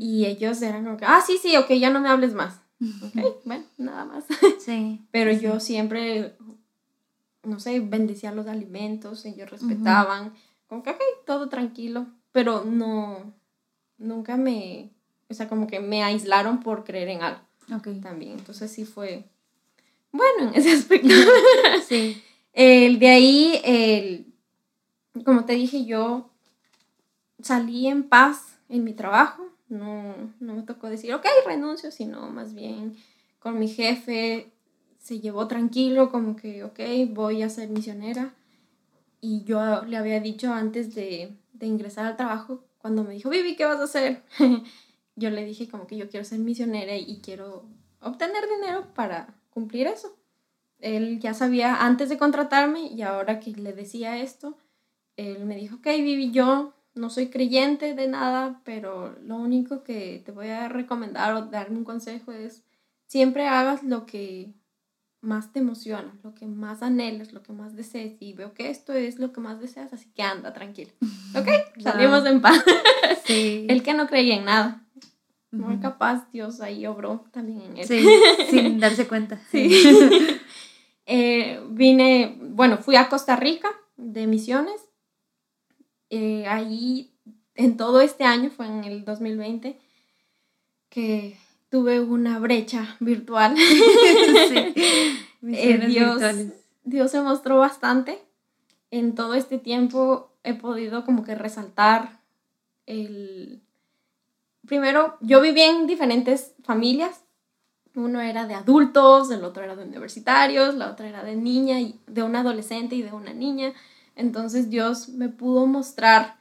[0.00, 2.61] Y ellos eran como que, ah, sí, sí, ok, ya no me hables más.
[3.02, 4.24] Ok, bueno, nada más.
[4.58, 5.00] Sí.
[5.10, 6.34] Pero yo siempre,
[7.42, 10.32] no sé, bendecía los alimentos, ellos respetaban,
[10.68, 13.32] como que, ok, todo tranquilo, pero no,
[13.98, 14.90] nunca me,
[15.28, 17.40] o sea, como que me aislaron por creer en algo.
[17.74, 17.88] Ok.
[18.02, 19.24] También, entonces sí fue,
[20.12, 21.14] bueno, en ese aspecto.
[21.86, 22.22] sí.
[22.52, 24.26] El de ahí, el,
[25.24, 26.30] como te dije, yo
[27.40, 32.54] salí en paz en mi trabajo no, no me tocó decir, ok, renuncio, sino más
[32.54, 32.96] bien
[33.38, 34.52] con mi jefe
[34.98, 36.78] se llevó tranquilo, como que, ok,
[37.10, 38.34] voy a ser misionera.
[39.20, 43.56] Y yo le había dicho antes de, de ingresar al trabajo, cuando me dijo, Vivi,
[43.56, 44.22] ¿qué vas a hacer?
[45.16, 47.64] yo le dije como que yo quiero ser misionera y quiero
[48.00, 50.16] obtener dinero para cumplir eso.
[50.78, 54.56] Él ya sabía antes de contratarme y ahora que le decía esto,
[55.16, 60.22] él me dijo, ok, Vivi, yo no soy creyente de nada, pero lo único que
[60.24, 62.64] te voy a recomendar o darme un consejo es
[63.06, 64.52] siempre hagas lo que
[65.22, 68.16] más te emociona, lo que más anhelas, lo que más desees.
[68.20, 70.90] Y veo que esto es lo que más deseas, así que anda, tranquilo.
[71.36, 71.48] ¿Ok?
[71.80, 72.62] Salimos en paz.
[73.24, 73.66] Sí.
[73.68, 74.84] El que no creía en nada.
[75.52, 77.86] Muy capaz, Dios ahí obró también en.
[77.86, 78.04] Sí,
[78.50, 79.38] sin darse cuenta.
[79.50, 79.84] Sí.
[81.06, 84.74] Eh, vine, bueno, fui a Costa Rica de misiones
[86.14, 87.10] eh, ahí
[87.54, 89.80] en todo este año, fue en el 2020,
[90.90, 91.38] que
[91.70, 93.56] tuve una brecha virtual.
[95.44, 96.22] Eh, Dios,
[96.84, 98.22] Dios se mostró bastante.
[98.92, 102.20] En todo este tiempo he podido como que resaltar
[102.86, 103.60] el...
[104.64, 107.24] Primero, yo viví en diferentes familias.
[107.96, 111.98] Uno era de adultos, el otro era de universitarios, la otra era de niña, y
[112.06, 113.72] de un adolescente y de una niña.
[114.16, 116.36] Entonces Dios me pudo mostrar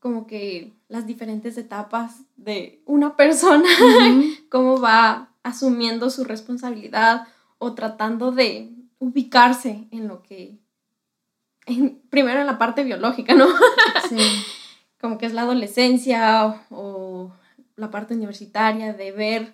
[0.00, 3.68] como que las diferentes etapas de una persona,
[4.50, 7.26] cómo va asumiendo su responsabilidad
[7.58, 10.58] o tratando de ubicarse en lo que,
[12.10, 13.46] primero en la parte biológica, ¿no?
[14.08, 14.18] Sí.
[15.00, 17.32] como que es la adolescencia o,
[17.74, 19.52] la parte universitaria, de ver,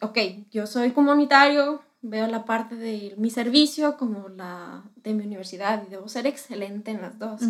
[0.00, 0.18] ok,
[0.50, 5.90] yo soy comunitario, veo la parte de mi servicio como la de mi universidad y
[5.90, 7.42] debo ser excelente en las dos.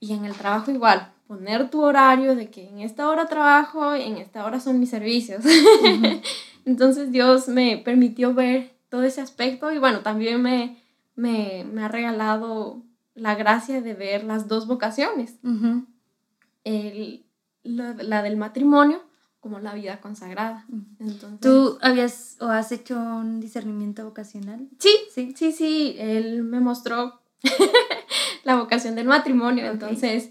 [0.00, 4.02] Y en el trabajo igual, poner tu horario de que en esta hora trabajo y
[4.02, 5.44] en esta hora son mis servicios.
[6.64, 10.76] Entonces Dios me permitió ver todo ese aspecto y bueno, también me,
[11.16, 12.82] me, ha regalado
[13.14, 15.36] la gracia de ver las dos vocaciones.
[17.64, 19.00] la, del matrimonio
[19.42, 20.64] como la vida consagrada.
[21.40, 24.68] ¿Tú habías o has hecho un discernimiento vocacional?
[24.78, 25.96] Sí, sí, sí, sí.
[25.98, 27.20] Él me mostró
[28.44, 29.66] la vocación del matrimonio.
[29.66, 30.30] Entonces,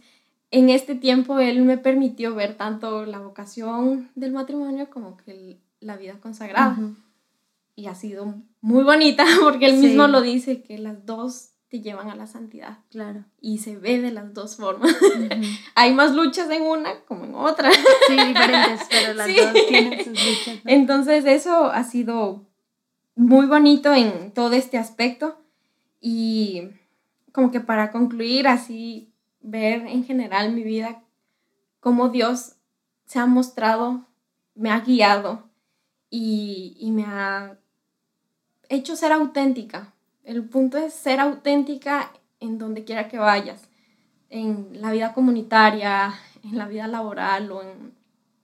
[0.49, 5.97] en este tiempo él me permitió ver tanto la vocación del matrimonio como que la
[5.97, 6.77] vida consagrada.
[7.75, 12.09] Y ha sido muy bonita porque él mismo lo dice, que las dos te llevan
[12.09, 12.79] a la santidad.
[12.89, 13.23] Claro.
[13.39, 14.93] Y se ve de las dos formas.
[15.75, 17.71] Hay más luchas en una como en otra.
[17.71, 20.59] sí, diferentes, pero las dos tienen sus luchas.
[20.65, 22.45] Entonces eso ha sido
[23.15, 25.41] muy bonito en todo este aspecto.
[26.01, 26.63] Y
[27.31, 31.01] como que para concluir así ver en general mi vida,
[31.79, 32.57] cómo Dios
[33.05, 34.07] se ha mostrado,
[34.55, 35.49] me ha guiado
[36.09, 37.57] y, me ha
[38.67, 39.93] hecho ser auténtica.
[40.23, 43.67] El punto es ser auténtica en donde quiera que vayas,
[44.29, 47.93] en la vida comunitaria, en la vida laboral o en,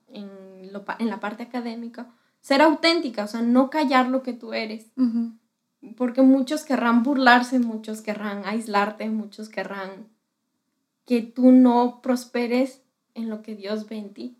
[0.08, 2.10] en, la parte académica.
[2.40, 4.90] Ser auténtica, o sea, no callar lo que tú eres.
[5.96, 10.08] Porque muchos querrán burlarse, muchos querrán aislarte, muchos querrán
[11.04, 12.82] que tú no prosperes
[13.14, 14.36] en lo que Dios ve en ti,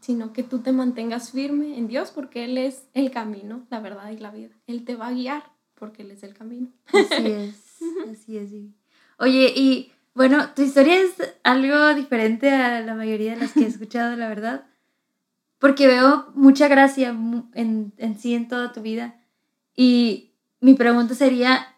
[0.00, 4.10] sino que tú te mantengas firme en Dios porque Él es el camino, la verdad
[4.10, 4.54] y la vida.
[4.66, 6.68] Él te va a guiar porque Él es el camino.
[6.86, 7.78] Así es,
[8.12, 8.50] así es.
[9.18, 11.14] Oye, y bueno, tu historia es
[11.44, 14.66] algo diferente a la mayoría de las que he escuchado, la verdad,
[15.58, 19.20] porque veo mucha gracia en, en sí en toda tu vida.
[19.76, 21.74] Y mi pregunta sería,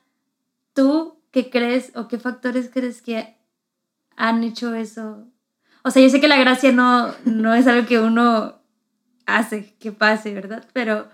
[0.72, 3.36] ¿tú qué crees o qué factores crees que
[4.20, 5.26] han hecho eso.
[5.82, 8.60] O sea, yo sé que la gracia no, no es algo que uno
[9.24, 10.66] hace que pase, ¿verdad?
[10.74, 11.08] Pero,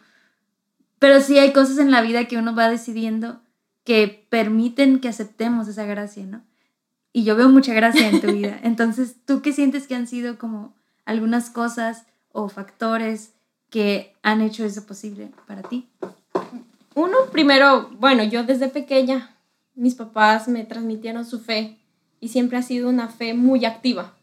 [0.98, 3.40] pero sí hay cosas en la vida que uno va decidiendo
[3.84, 6.42] que permiten que aceptemos esa gracia, ¿no?
[7.12, 8.58] Y yo veo mucha gracia en tu vida.
[8.64, 13.32] Entonces, ¿tú qué sientes que han sido como algunas cosas o factores
[13.70, 15.88] que han hecho eso posible para ti?
[16.94, 19.36] Uno, primero, bueno, yo desde pequeña,
[19.74, 21.78] mis papás me transmitieron su fe
[22.20, 24.14] y siempre ha sido una fe muy activa.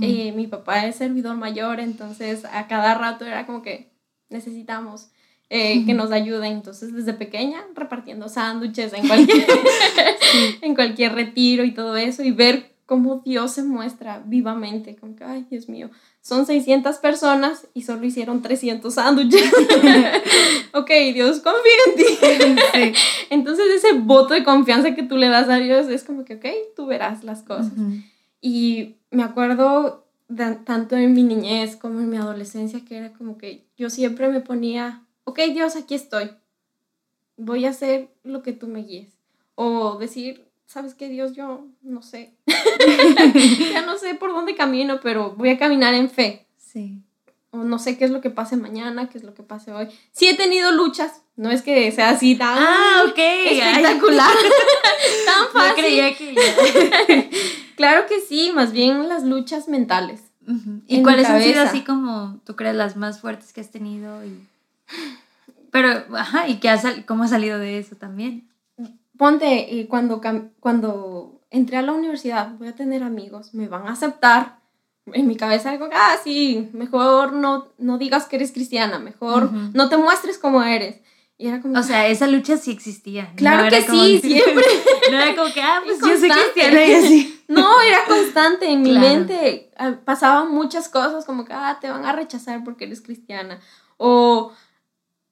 [0.00, 3.92] Eh, mi papá es servidor mayor, entonces a cada rato era como que
[4.28, 5.10] necesitamos
[5.50, 6.52] eh, que nos ayuden.
[6.52, 9.46] Entonces, desde pequeña, repartiendo sándwiches en cualquier,
[10.62, 15.22] en cualquier retiro y todo eso, y ver cómo Dios se muestra vivamente, como que,
[15.22, 15.90] ay, Dios mío,
[16.22, 19.52] son 600 personas y solo hicieron 300 sándwiches.
[20.72, 22.98] ok, Dios confía en ti.
[23.28, 26.46] Entonces ese voto de confianza que tú le das a Dios es como que, ok,
[26.76, 27.72] tú verás las cosas.
[28.40, 30.06] Y me acuerdo
[30.64, 34.40] tanto en mi niñez como en mi adolescencia que era como que yo siempre me
[34.40, 36.30] ponía, ok, Dios, aquí estoy.
[37.36, 39.12] Voy a hacer lo que tú me guíes.
[39.54, 41.34] O decir, ¿sabes qué, Dios?
[41.34, 42.34] Yo no sé.
[43.72, 46.46] ya no sé por dónde camino, pero voy a caminar en fe.
[46.56, 47.02] Sí.
[47.50, 49.88] O no sé qué es lo que pase mañana, qué es lo que pase hoy.
[50.12, 54.32] Sí he tenido luchas, no es que sea así tan ah, espectacular,
[55.26, 55.84] tan fácil.
[55.84, 57.30] creía que
[57.76, 60.22] claro que sí, más bien las luchas mentales.
[60.86, 64.24] ¿Y cuáles han sido así como tú crees las más fuertes que has tenido?
[64.24, 64.47] Y...
[65.70, 66.74] Pero, ajá, ¿y qué
[67.06, 68.48] cómo has salido de eso también?
[69.16, 70.20] ponte, cuando,
[70.60, 74.58] cuando entré a la universidad, voy a tener amigos, me van a aceptar.
[75.12, 79.88] En mi cabeza algo, ah, sí, mejor no, no digas que eres cristiana, mejor no
[79.88, 81.00] te muestres como eres.
[81.38, 81.78] Y era como...
[81.78, 83.32] O sea, esa lucha sí existía.
[83.36, 84.64] Claro no que como- sí, siempre.
[85.10, 87.34] No era como que, ah, pues Es yo soy cristiana y así.
[87.48, 89.08] No, era constante en mi Claro.
[89.08, 89.70] mente.
[89.78, 93.58] ah, Pasaban muchas cosas como que, ah, te van a rechazar porque eres cristiana.
[93.96, 94.52] O,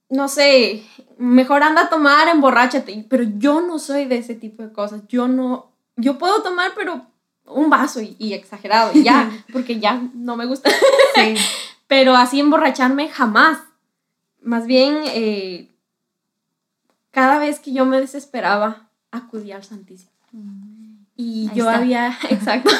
[0.09, 0.85] no sé,
[1.19, 3.05] mejor anda a tomar, emborráchate.
[3.09, 5.03] Pero yo no soy de ese tipo de cosas.
[5.09, 7.07] Yo no, yo puedo tomar, pero
[7.47, 10.71] un vaso y, y exagerado y ya, porque ya no me gusta.
[11.15, 11.35] Sí.
[11.89, 13.59] Pero así emborracharme jamás.
[14.43, 15.71] Más bien, eh,
[17.13, 20.11] cada vez que yo me desesperaba, acudía al Santísimo.
[21.15, 21.77] Y Ahí yo está.
[21.79, 22.71] había, exacto,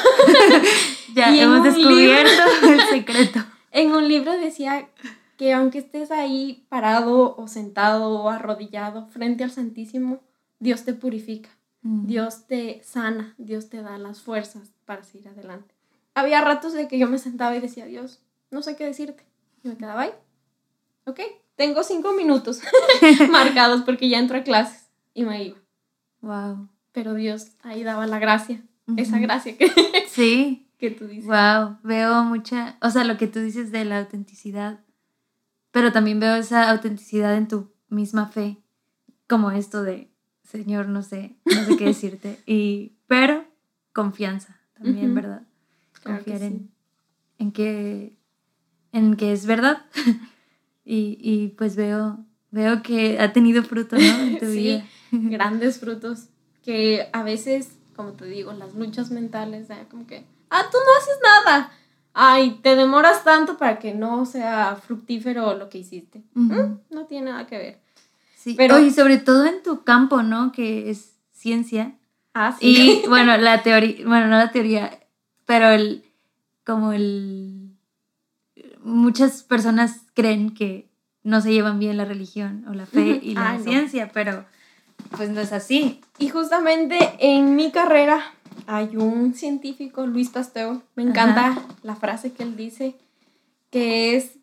[1.15, 3.39] Ya Y hemos descubierto el secreto.
[3.71, 4.87] en un libro decía
[5.37, 10.19] que aunque estés ahí parado o sentado o arrodillado frente al Santísimo,
[10.59, 11.49] Dios te purifica,
[11.81, 15.73] Dios te sana, Dios te da las fuerzas para seguir adelante.
[16.15, 18.19] Había ratos de que yo me sentaba y decía, Dios,
[18.51, 19.23] no sé qué decirte.
[19.63, 20.11] Y me quedaba ahí.
[21.05, 21.21] Ok,
[21.55, 22.61] tengo cinco minutos
[23.29, 25.57] marcados porque ya entro a clases y me iba.
[26.21, 26.67] Wow.
[26.91, 28.61] Pero Dios ahí daba la gracia,
[28.97, 29.71] esa gracia que,
[30.09, 30.67] Sí.
[30.79, 31.25] que tú dices.
[31.27, 31.77] Wow.
[31.83, 34.79] Veo mucha, o sea, lo que tú dices de la autenticidad,
[35.77, 38.57] pero también veo esa autenticidad en tu misma fe,
[39.27, 40.09] como esto de,
[40.43, 43.45] Señor, no sé, no sé qué decirte, y, pero
[43.93, 45.13] confianza también, Ujú.
[45.13, 45.41] ¿verdad?
[46.01, 46.69] Claro que Confiar en, sí.
[47.37, 48.17] en que,
[48.91, 49.85] en que es verdad.
[50.83, 54.01] y, y pues veo, veo que ha tenido fruto, ¿no?
[54.23, 54.57] En tu Sí.
[54.57, 54.85] vida.
[55.11, 56.29] grandes frutos
[56.63, 59.85] que a veces, como te digo, las luchas mentales, ¿eh?
[59.91, 61.71] como que, ah, tú no haces nada.
[62.19, 66.23] Ay, te demoras tanto para que no sea fructífero lo que hiciste.
[66.33, 66.51] Mm,
[66.89, 67.79] No tiene nada que ver.
[68.35, 70.51] Sí, Pero- y sobre todo en tu campo, ¿no?
[70.51, 71.93] Que es ciencia.
[72.33, 73.03] Ah, sí.
[73.03, 74.99] Y bueno, la teoría, bueno, no la teoría,
[75.45, 76.05] pero el,
[76.65, 77.69] como el,
[78.81, 80.89] muchas personas creen que
[81.23, 83.63] no se llevan bien la religión o la fe y la Ay, no.
[83.63, 84.45] ciencia, pero
[85.15, 86.01] pues no es así.
[86.17, 88.33] Y justamente en mi carrera
[88.65, 92.95] hay un científico, Luis Pasteur, me encanta la frase que él dice,
[93.69, 94.37] que es,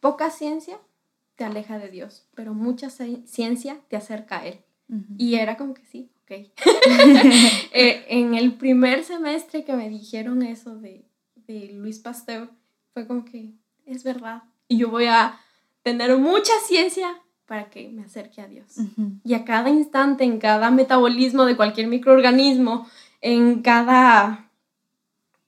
[0.00, 0.78] poca ciencia
[1.36, 4.60] te aleja de Dios, pero mucha ci- ciencia te acerca a Él.
[5.16, 6.48] Y era como que sí, ok.
[7.72, 11.06] Eh, en el primer semestre que me dijeron eso de,
[11.46, 12.50] de Luis Pasteur,
[12.92, 13.54] fue como que
[13.86, 14.42] es verdad.
[14.68, 15.38] Y yo voy a
[15.82, 17.08] tener mucha ciencia
[17.46, 18.76] para que me acerque a Dios.
[19.24, 22.86] Y a cada instante, en cada metabolismo de cualquier microorganismo,
[23.22, 24.50] en cada...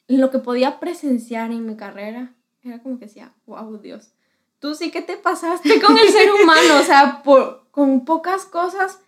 [0.09, 4.13] en lo que podía presenciar en mi carrera, era como que decía, wow, Dios,
[4.59, 9.01] tú sí que te pasaste con el ser humano, o sea, por, con pocas cosas,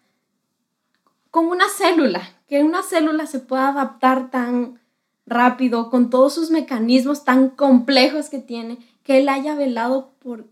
[1.31, 4.81] con una célula, que una célula se pueda adaptar tan
[5.27, 10.47] rápido, con todos sus mecanismos tan complejos que tiene, que él haya velado por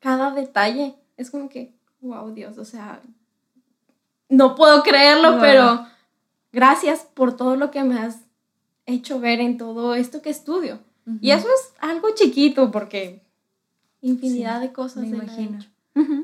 [0.00, 0.94] cada detalle.
[1.16, 3.00] Es como que, wow, Dios, o sea,
[4.28, 5.40] no puedo creerlo, Wow.
[5.40, 5.86] pero
[6.52, 8.18] gracias por todo lo que me has
[8.86, 10.80] hecho ver en todo esto que estudio.
[11.20, 13.22] Y eso es algo chiquito porque
[14.00, 15.02] infinidad Sí, de cosas.
[15.04, 15.58] me imagino.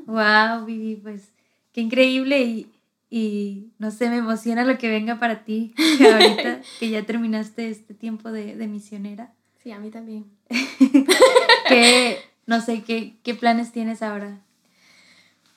[0.05, 1.29] Wow, Vivi, pues
[1.73, 2.71] qué increíble y,
[3.09, 7.93] y no sé, me emociona lo que venga para ti ahorita que ya terminaste este
[7.93, 9.33] tiempo de, de misionera.
[9.61, 10.25] Sí, a mí también.
[11.67, 14.39] ¿Qué, no sé, qué, qué planes tienes ahora?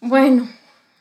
[0.00, 0.48] Bueno,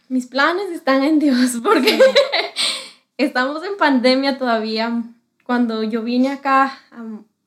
[0.07, 1.97] mis planes están en Dios porque
[3.26, 5.03] estamos en pandemia todavía.
[5.43, 6.80] Cuando yo vine acá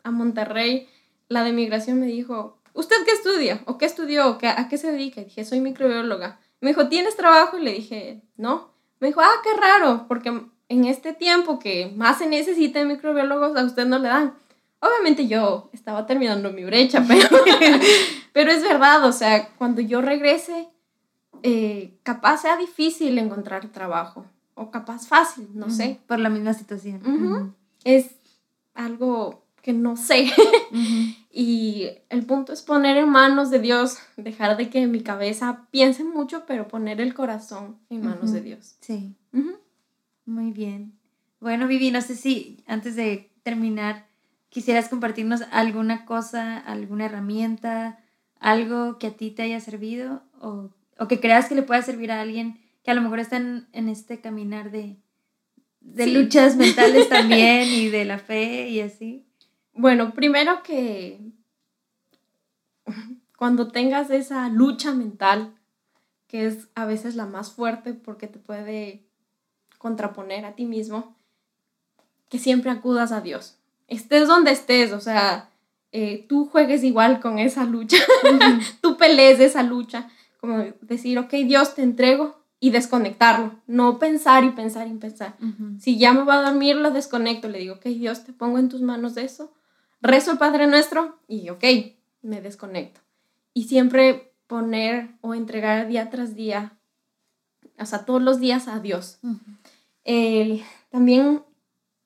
[0.05, 0.89] a, Monterrey,
[1.29, 3.63] la de migración me dijo, ¿usted qué estudia?
[3.67, 4.29] ¿O qué estudió?
[4.29, 5.23] ¿O qué- ¿A qué se dedica?
[5.23, 6.39] Dije, soy microbióloga.
[6.61, 7.59] Me dijo, ¿tienes trabajo?
[7.59, 8.71] Y le dije, no.
[9.01, 10.33] Me dijo, ah, qué raro, porque
[10.69, 14.35] en este tiempo que más se necesita de microbiólogos, a usted no le dan.
[14.81, 17.29] Obviamente yo estaba terminando mi brecha, pero,
[18.33, 20.69] pero es verdad, o sea, cuando yo regrese,
[21.43, 26.01] eh, capaz sea difícil encontrar trabajo, o capaz fácil, no sé.
[26.07, 27.01] Por la misma situación.
[27.85, 28.11] Es
[28.75, 30.31] algo que no sé.
[31.35, 36.05] Y el punto es poner en manos de Dios, dejar de que mi cabeza piense
[36.05, 38.77] mucho, pero poner el corazón en manos de Dios.
[38.81, 39.15] Sí,
[40.27, 40.93] muy bien.
[41.41, 44.07] Bueno, Vivi, no sé si antes de terminar
[44.51, 47.99] quisieras compartirnos alguna cosa, alguna herramienta,
[48.39, 52.13] algo que a ti te haya servido o, o que creas que le pueda servir
[52.13, 54.97] a alguien que a lo mejor está en, este caminar de,
[55.81, 56.13] de Sí.
[56.13, 59.27] luchas mentales también y de la fe y así.
[59.73, 61.21] Bueno, primero que
[63.37, 65.55] cuando tengas esa lucha mental,
[66.27, 69.05] que es a veces la más fuerte porque te puede
[69.79, 71.17] contraponer a ti mismo,
[72.29, 73.59] que siempre acudas a Dios.
[73.89, 75.51] Estés donde estés, o sea,
[75.91, 77.99] eh, tú juegues igual con esa lucha,
[78.81, 80.09] tú pelees esa lucha
[80.41, 85.35] como decir, ok, Dios, te entrego y desconectarlo, no pensar y pensar y pensar.
[85.81, 88.69] Si ya me va a dormir, lo desconecto, le digo, ok, Dios, te pongo en
[88.69, 89.53] tus manos eso,
[90.01, 91.65] rezo el Padre Nuestro y ok,
[92.23, 93.01] me desconecto.
[93.53, 96.79] Y siempre poner o entregar día tras día,
[97.81, 99.19] o sea, todos los días a Dios.
[100.89, 101.43] también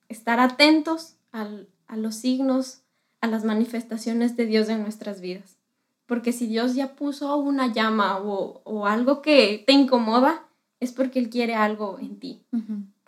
[0.09, 2.81] estar atentos a los signos,
[3.21, 5.59] a las manifestaciones de Dios en nuestras vidas.
[6.07, 10.46] Porque si Dios ya puso una llama o, o algo que te incomoda,
[10.79, 12.43] es porque Él quiere algo en ti.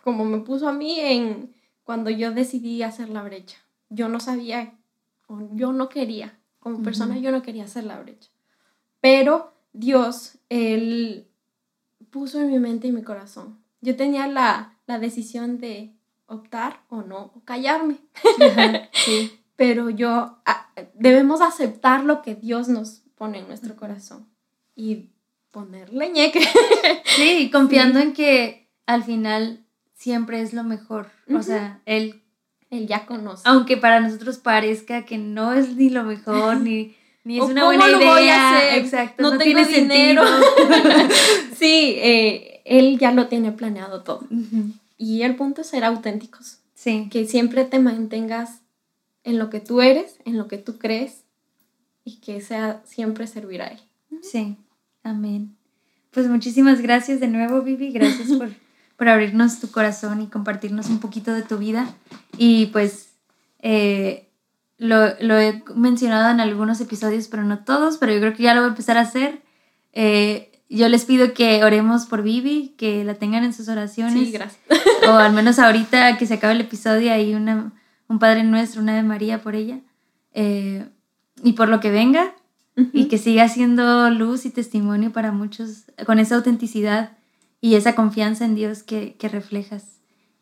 [0.02, 1.54] Como me puso a mí en
[1.84, 3.58] cuando yo decidí hacer la brecha.
[3.88, 4.78] Yo no sabía,
[5.26, 8.30] o yo no quería, como persona yo no quería hacer la brecha.
[9.00, 11.26] Pero Dios, Él
[12.10, 13.58] puso en mi mente y mi corazón.
[13.80, 15.94] Yo tenía la, la decisión de
[16.26, 17.98] optar o no, o callarme.
[18.92, 19.40] sí.
[19.56, 24.26] Pero yo, ah, debemos aceptar lo que Dios nos pone en nuestro corazón
[24.74, 25.10] y
[25.50, 26.40] ponerle ñeque.
[27.16, 31.10] Sí, confiando en que al final siempre es lo mejor.
[31.34, 32.22] O sea, él,
[32.70, 33.42] él ya conoce.
[33.44, 37.90] Aunque para nosotros parezca que no es ni lo mejor, ni, ni es una buena
[37.90, 38.76] idea.
[38.76, 40.22] Exacto, no, tiene dinero.
[41.56, 44.26] sí, eh, él ya lo tiene planeado todo.
[44.96, 46.58] Y el punto es ser auténticos.
[46.74, 47.08] Sí.
[47.10, 48.60] Que siempre te mantengas
[49.24, 51.24] en lo que tú eres, en lo que tú crees
[52.04, 53.80] y que sea siempre servir a él.
[54.22, 54.56] Sí.
[55.02, 55.56] Amén.
[56.10, 57.92] Pues muchísimas gracias de nuevo, Vivi.
[57.92, 58.50] Gracias por,
[58.96, 61.94] por abrirnos tu corazón y compartirnos un poquito de tu vida.
[62.36, 63.10] Y pues
[63.60, 64.28] eh,
[64.78, 68.54] lo, lo, he mencionado en algunos episodios, pero no todos, pero yo creo que ya
[68.54, 69.42] lo voy a empezar a hacer.
[69.92, 74.14] Eh, yo les pido que oremos por Vivi, que la tengan en sus oraciones.
[74.14, 74.60] Sí, gracias.
[75.08, 77.72] O al menos ahorita que se acabe el episodio, hay una,
[78.06, 79.80] un Padre Nuestro, una de María por ella.
[80.34, 80.86] Eh,
[81.42, 82.34] y por lo que venga,
[82.92, 87.12] y que siga siendo luz y testimonio para muchos con esa autenticidad
[87.60, 90.00] y esa confianza en Dios que, que reflejas.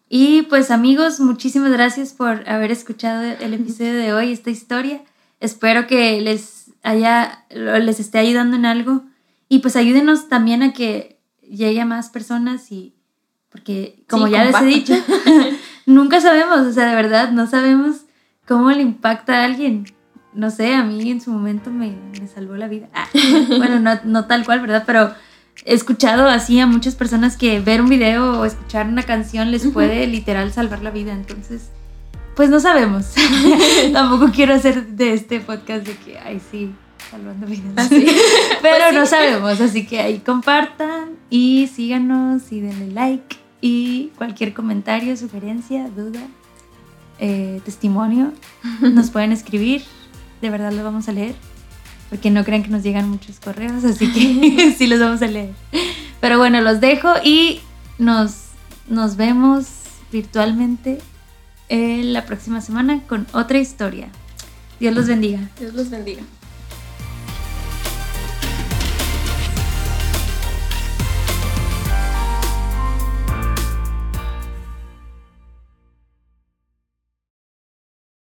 [0.08, 5.02] Y pues amigos, muchísimas gracias por haber escuchado el episodio de hoy, esta historia.
[5.40, 9.02] Espero que les haya, les esté ayudando en algo
[9.48, 12.94] y pues ayúdenos también a que llegue a más personas y
[13.50, 14.94] porque como ya les he dicho,
[15.86, 18.02] nunca sabemos, o sea, de verdad, no sabemos
[18.46, 19.86] cómo le impacta a alguien
[20.38, 21.96] no sé, a mí en su momento me,
[22.32, 22.88] salvó la vida.
[22.94, 23.08] Ah,
[23.58, 24.84] bueno, no, tal cual, ¿verdad?
[24.86, 25.12] Pero
[25.64, 29.66] he escuchado así a muchas personas que ver un video o escuchar una canción les
[29.66, 31.12] puede literal salvar la vida.
[31.12, 31.70] Entonces,
[32.36, 33.14] pues no sabemos.
[33.92, 36.72] Tampoco quiero hacer de este podcast de que, ay, sí,
[37.10, 37.72] salvando vidas.
[37.76, 37.88] Ah,
[38.62, 44.54] Pero pues no sabemos, así que ahí compartan y síganos y denle like y cualquier
[44.54, 46.20] comentario, sugerencia, duda,
[47.18, 48.32] eh, testimonio,
[48.80, 49.82] nos pueden escribir
[50.40, 51.34] de verdad lo vamos a leer.
[52.10, 55.52] Porque no crean que nos llegan muchos correos, así que sí los vamos a leer.
[56.20, 57.60] Pero bueno, los dejo y
[57.98, 58.46] nos,
[58.88, 59.66] nos vemos
[60.10, 60.98] virtualmente
[61.68, 64.08] la próxima semana con otra historia.
[64.80, 65.50] Dios los bendiga.
[65.58, 66.22] Dios los bendiga.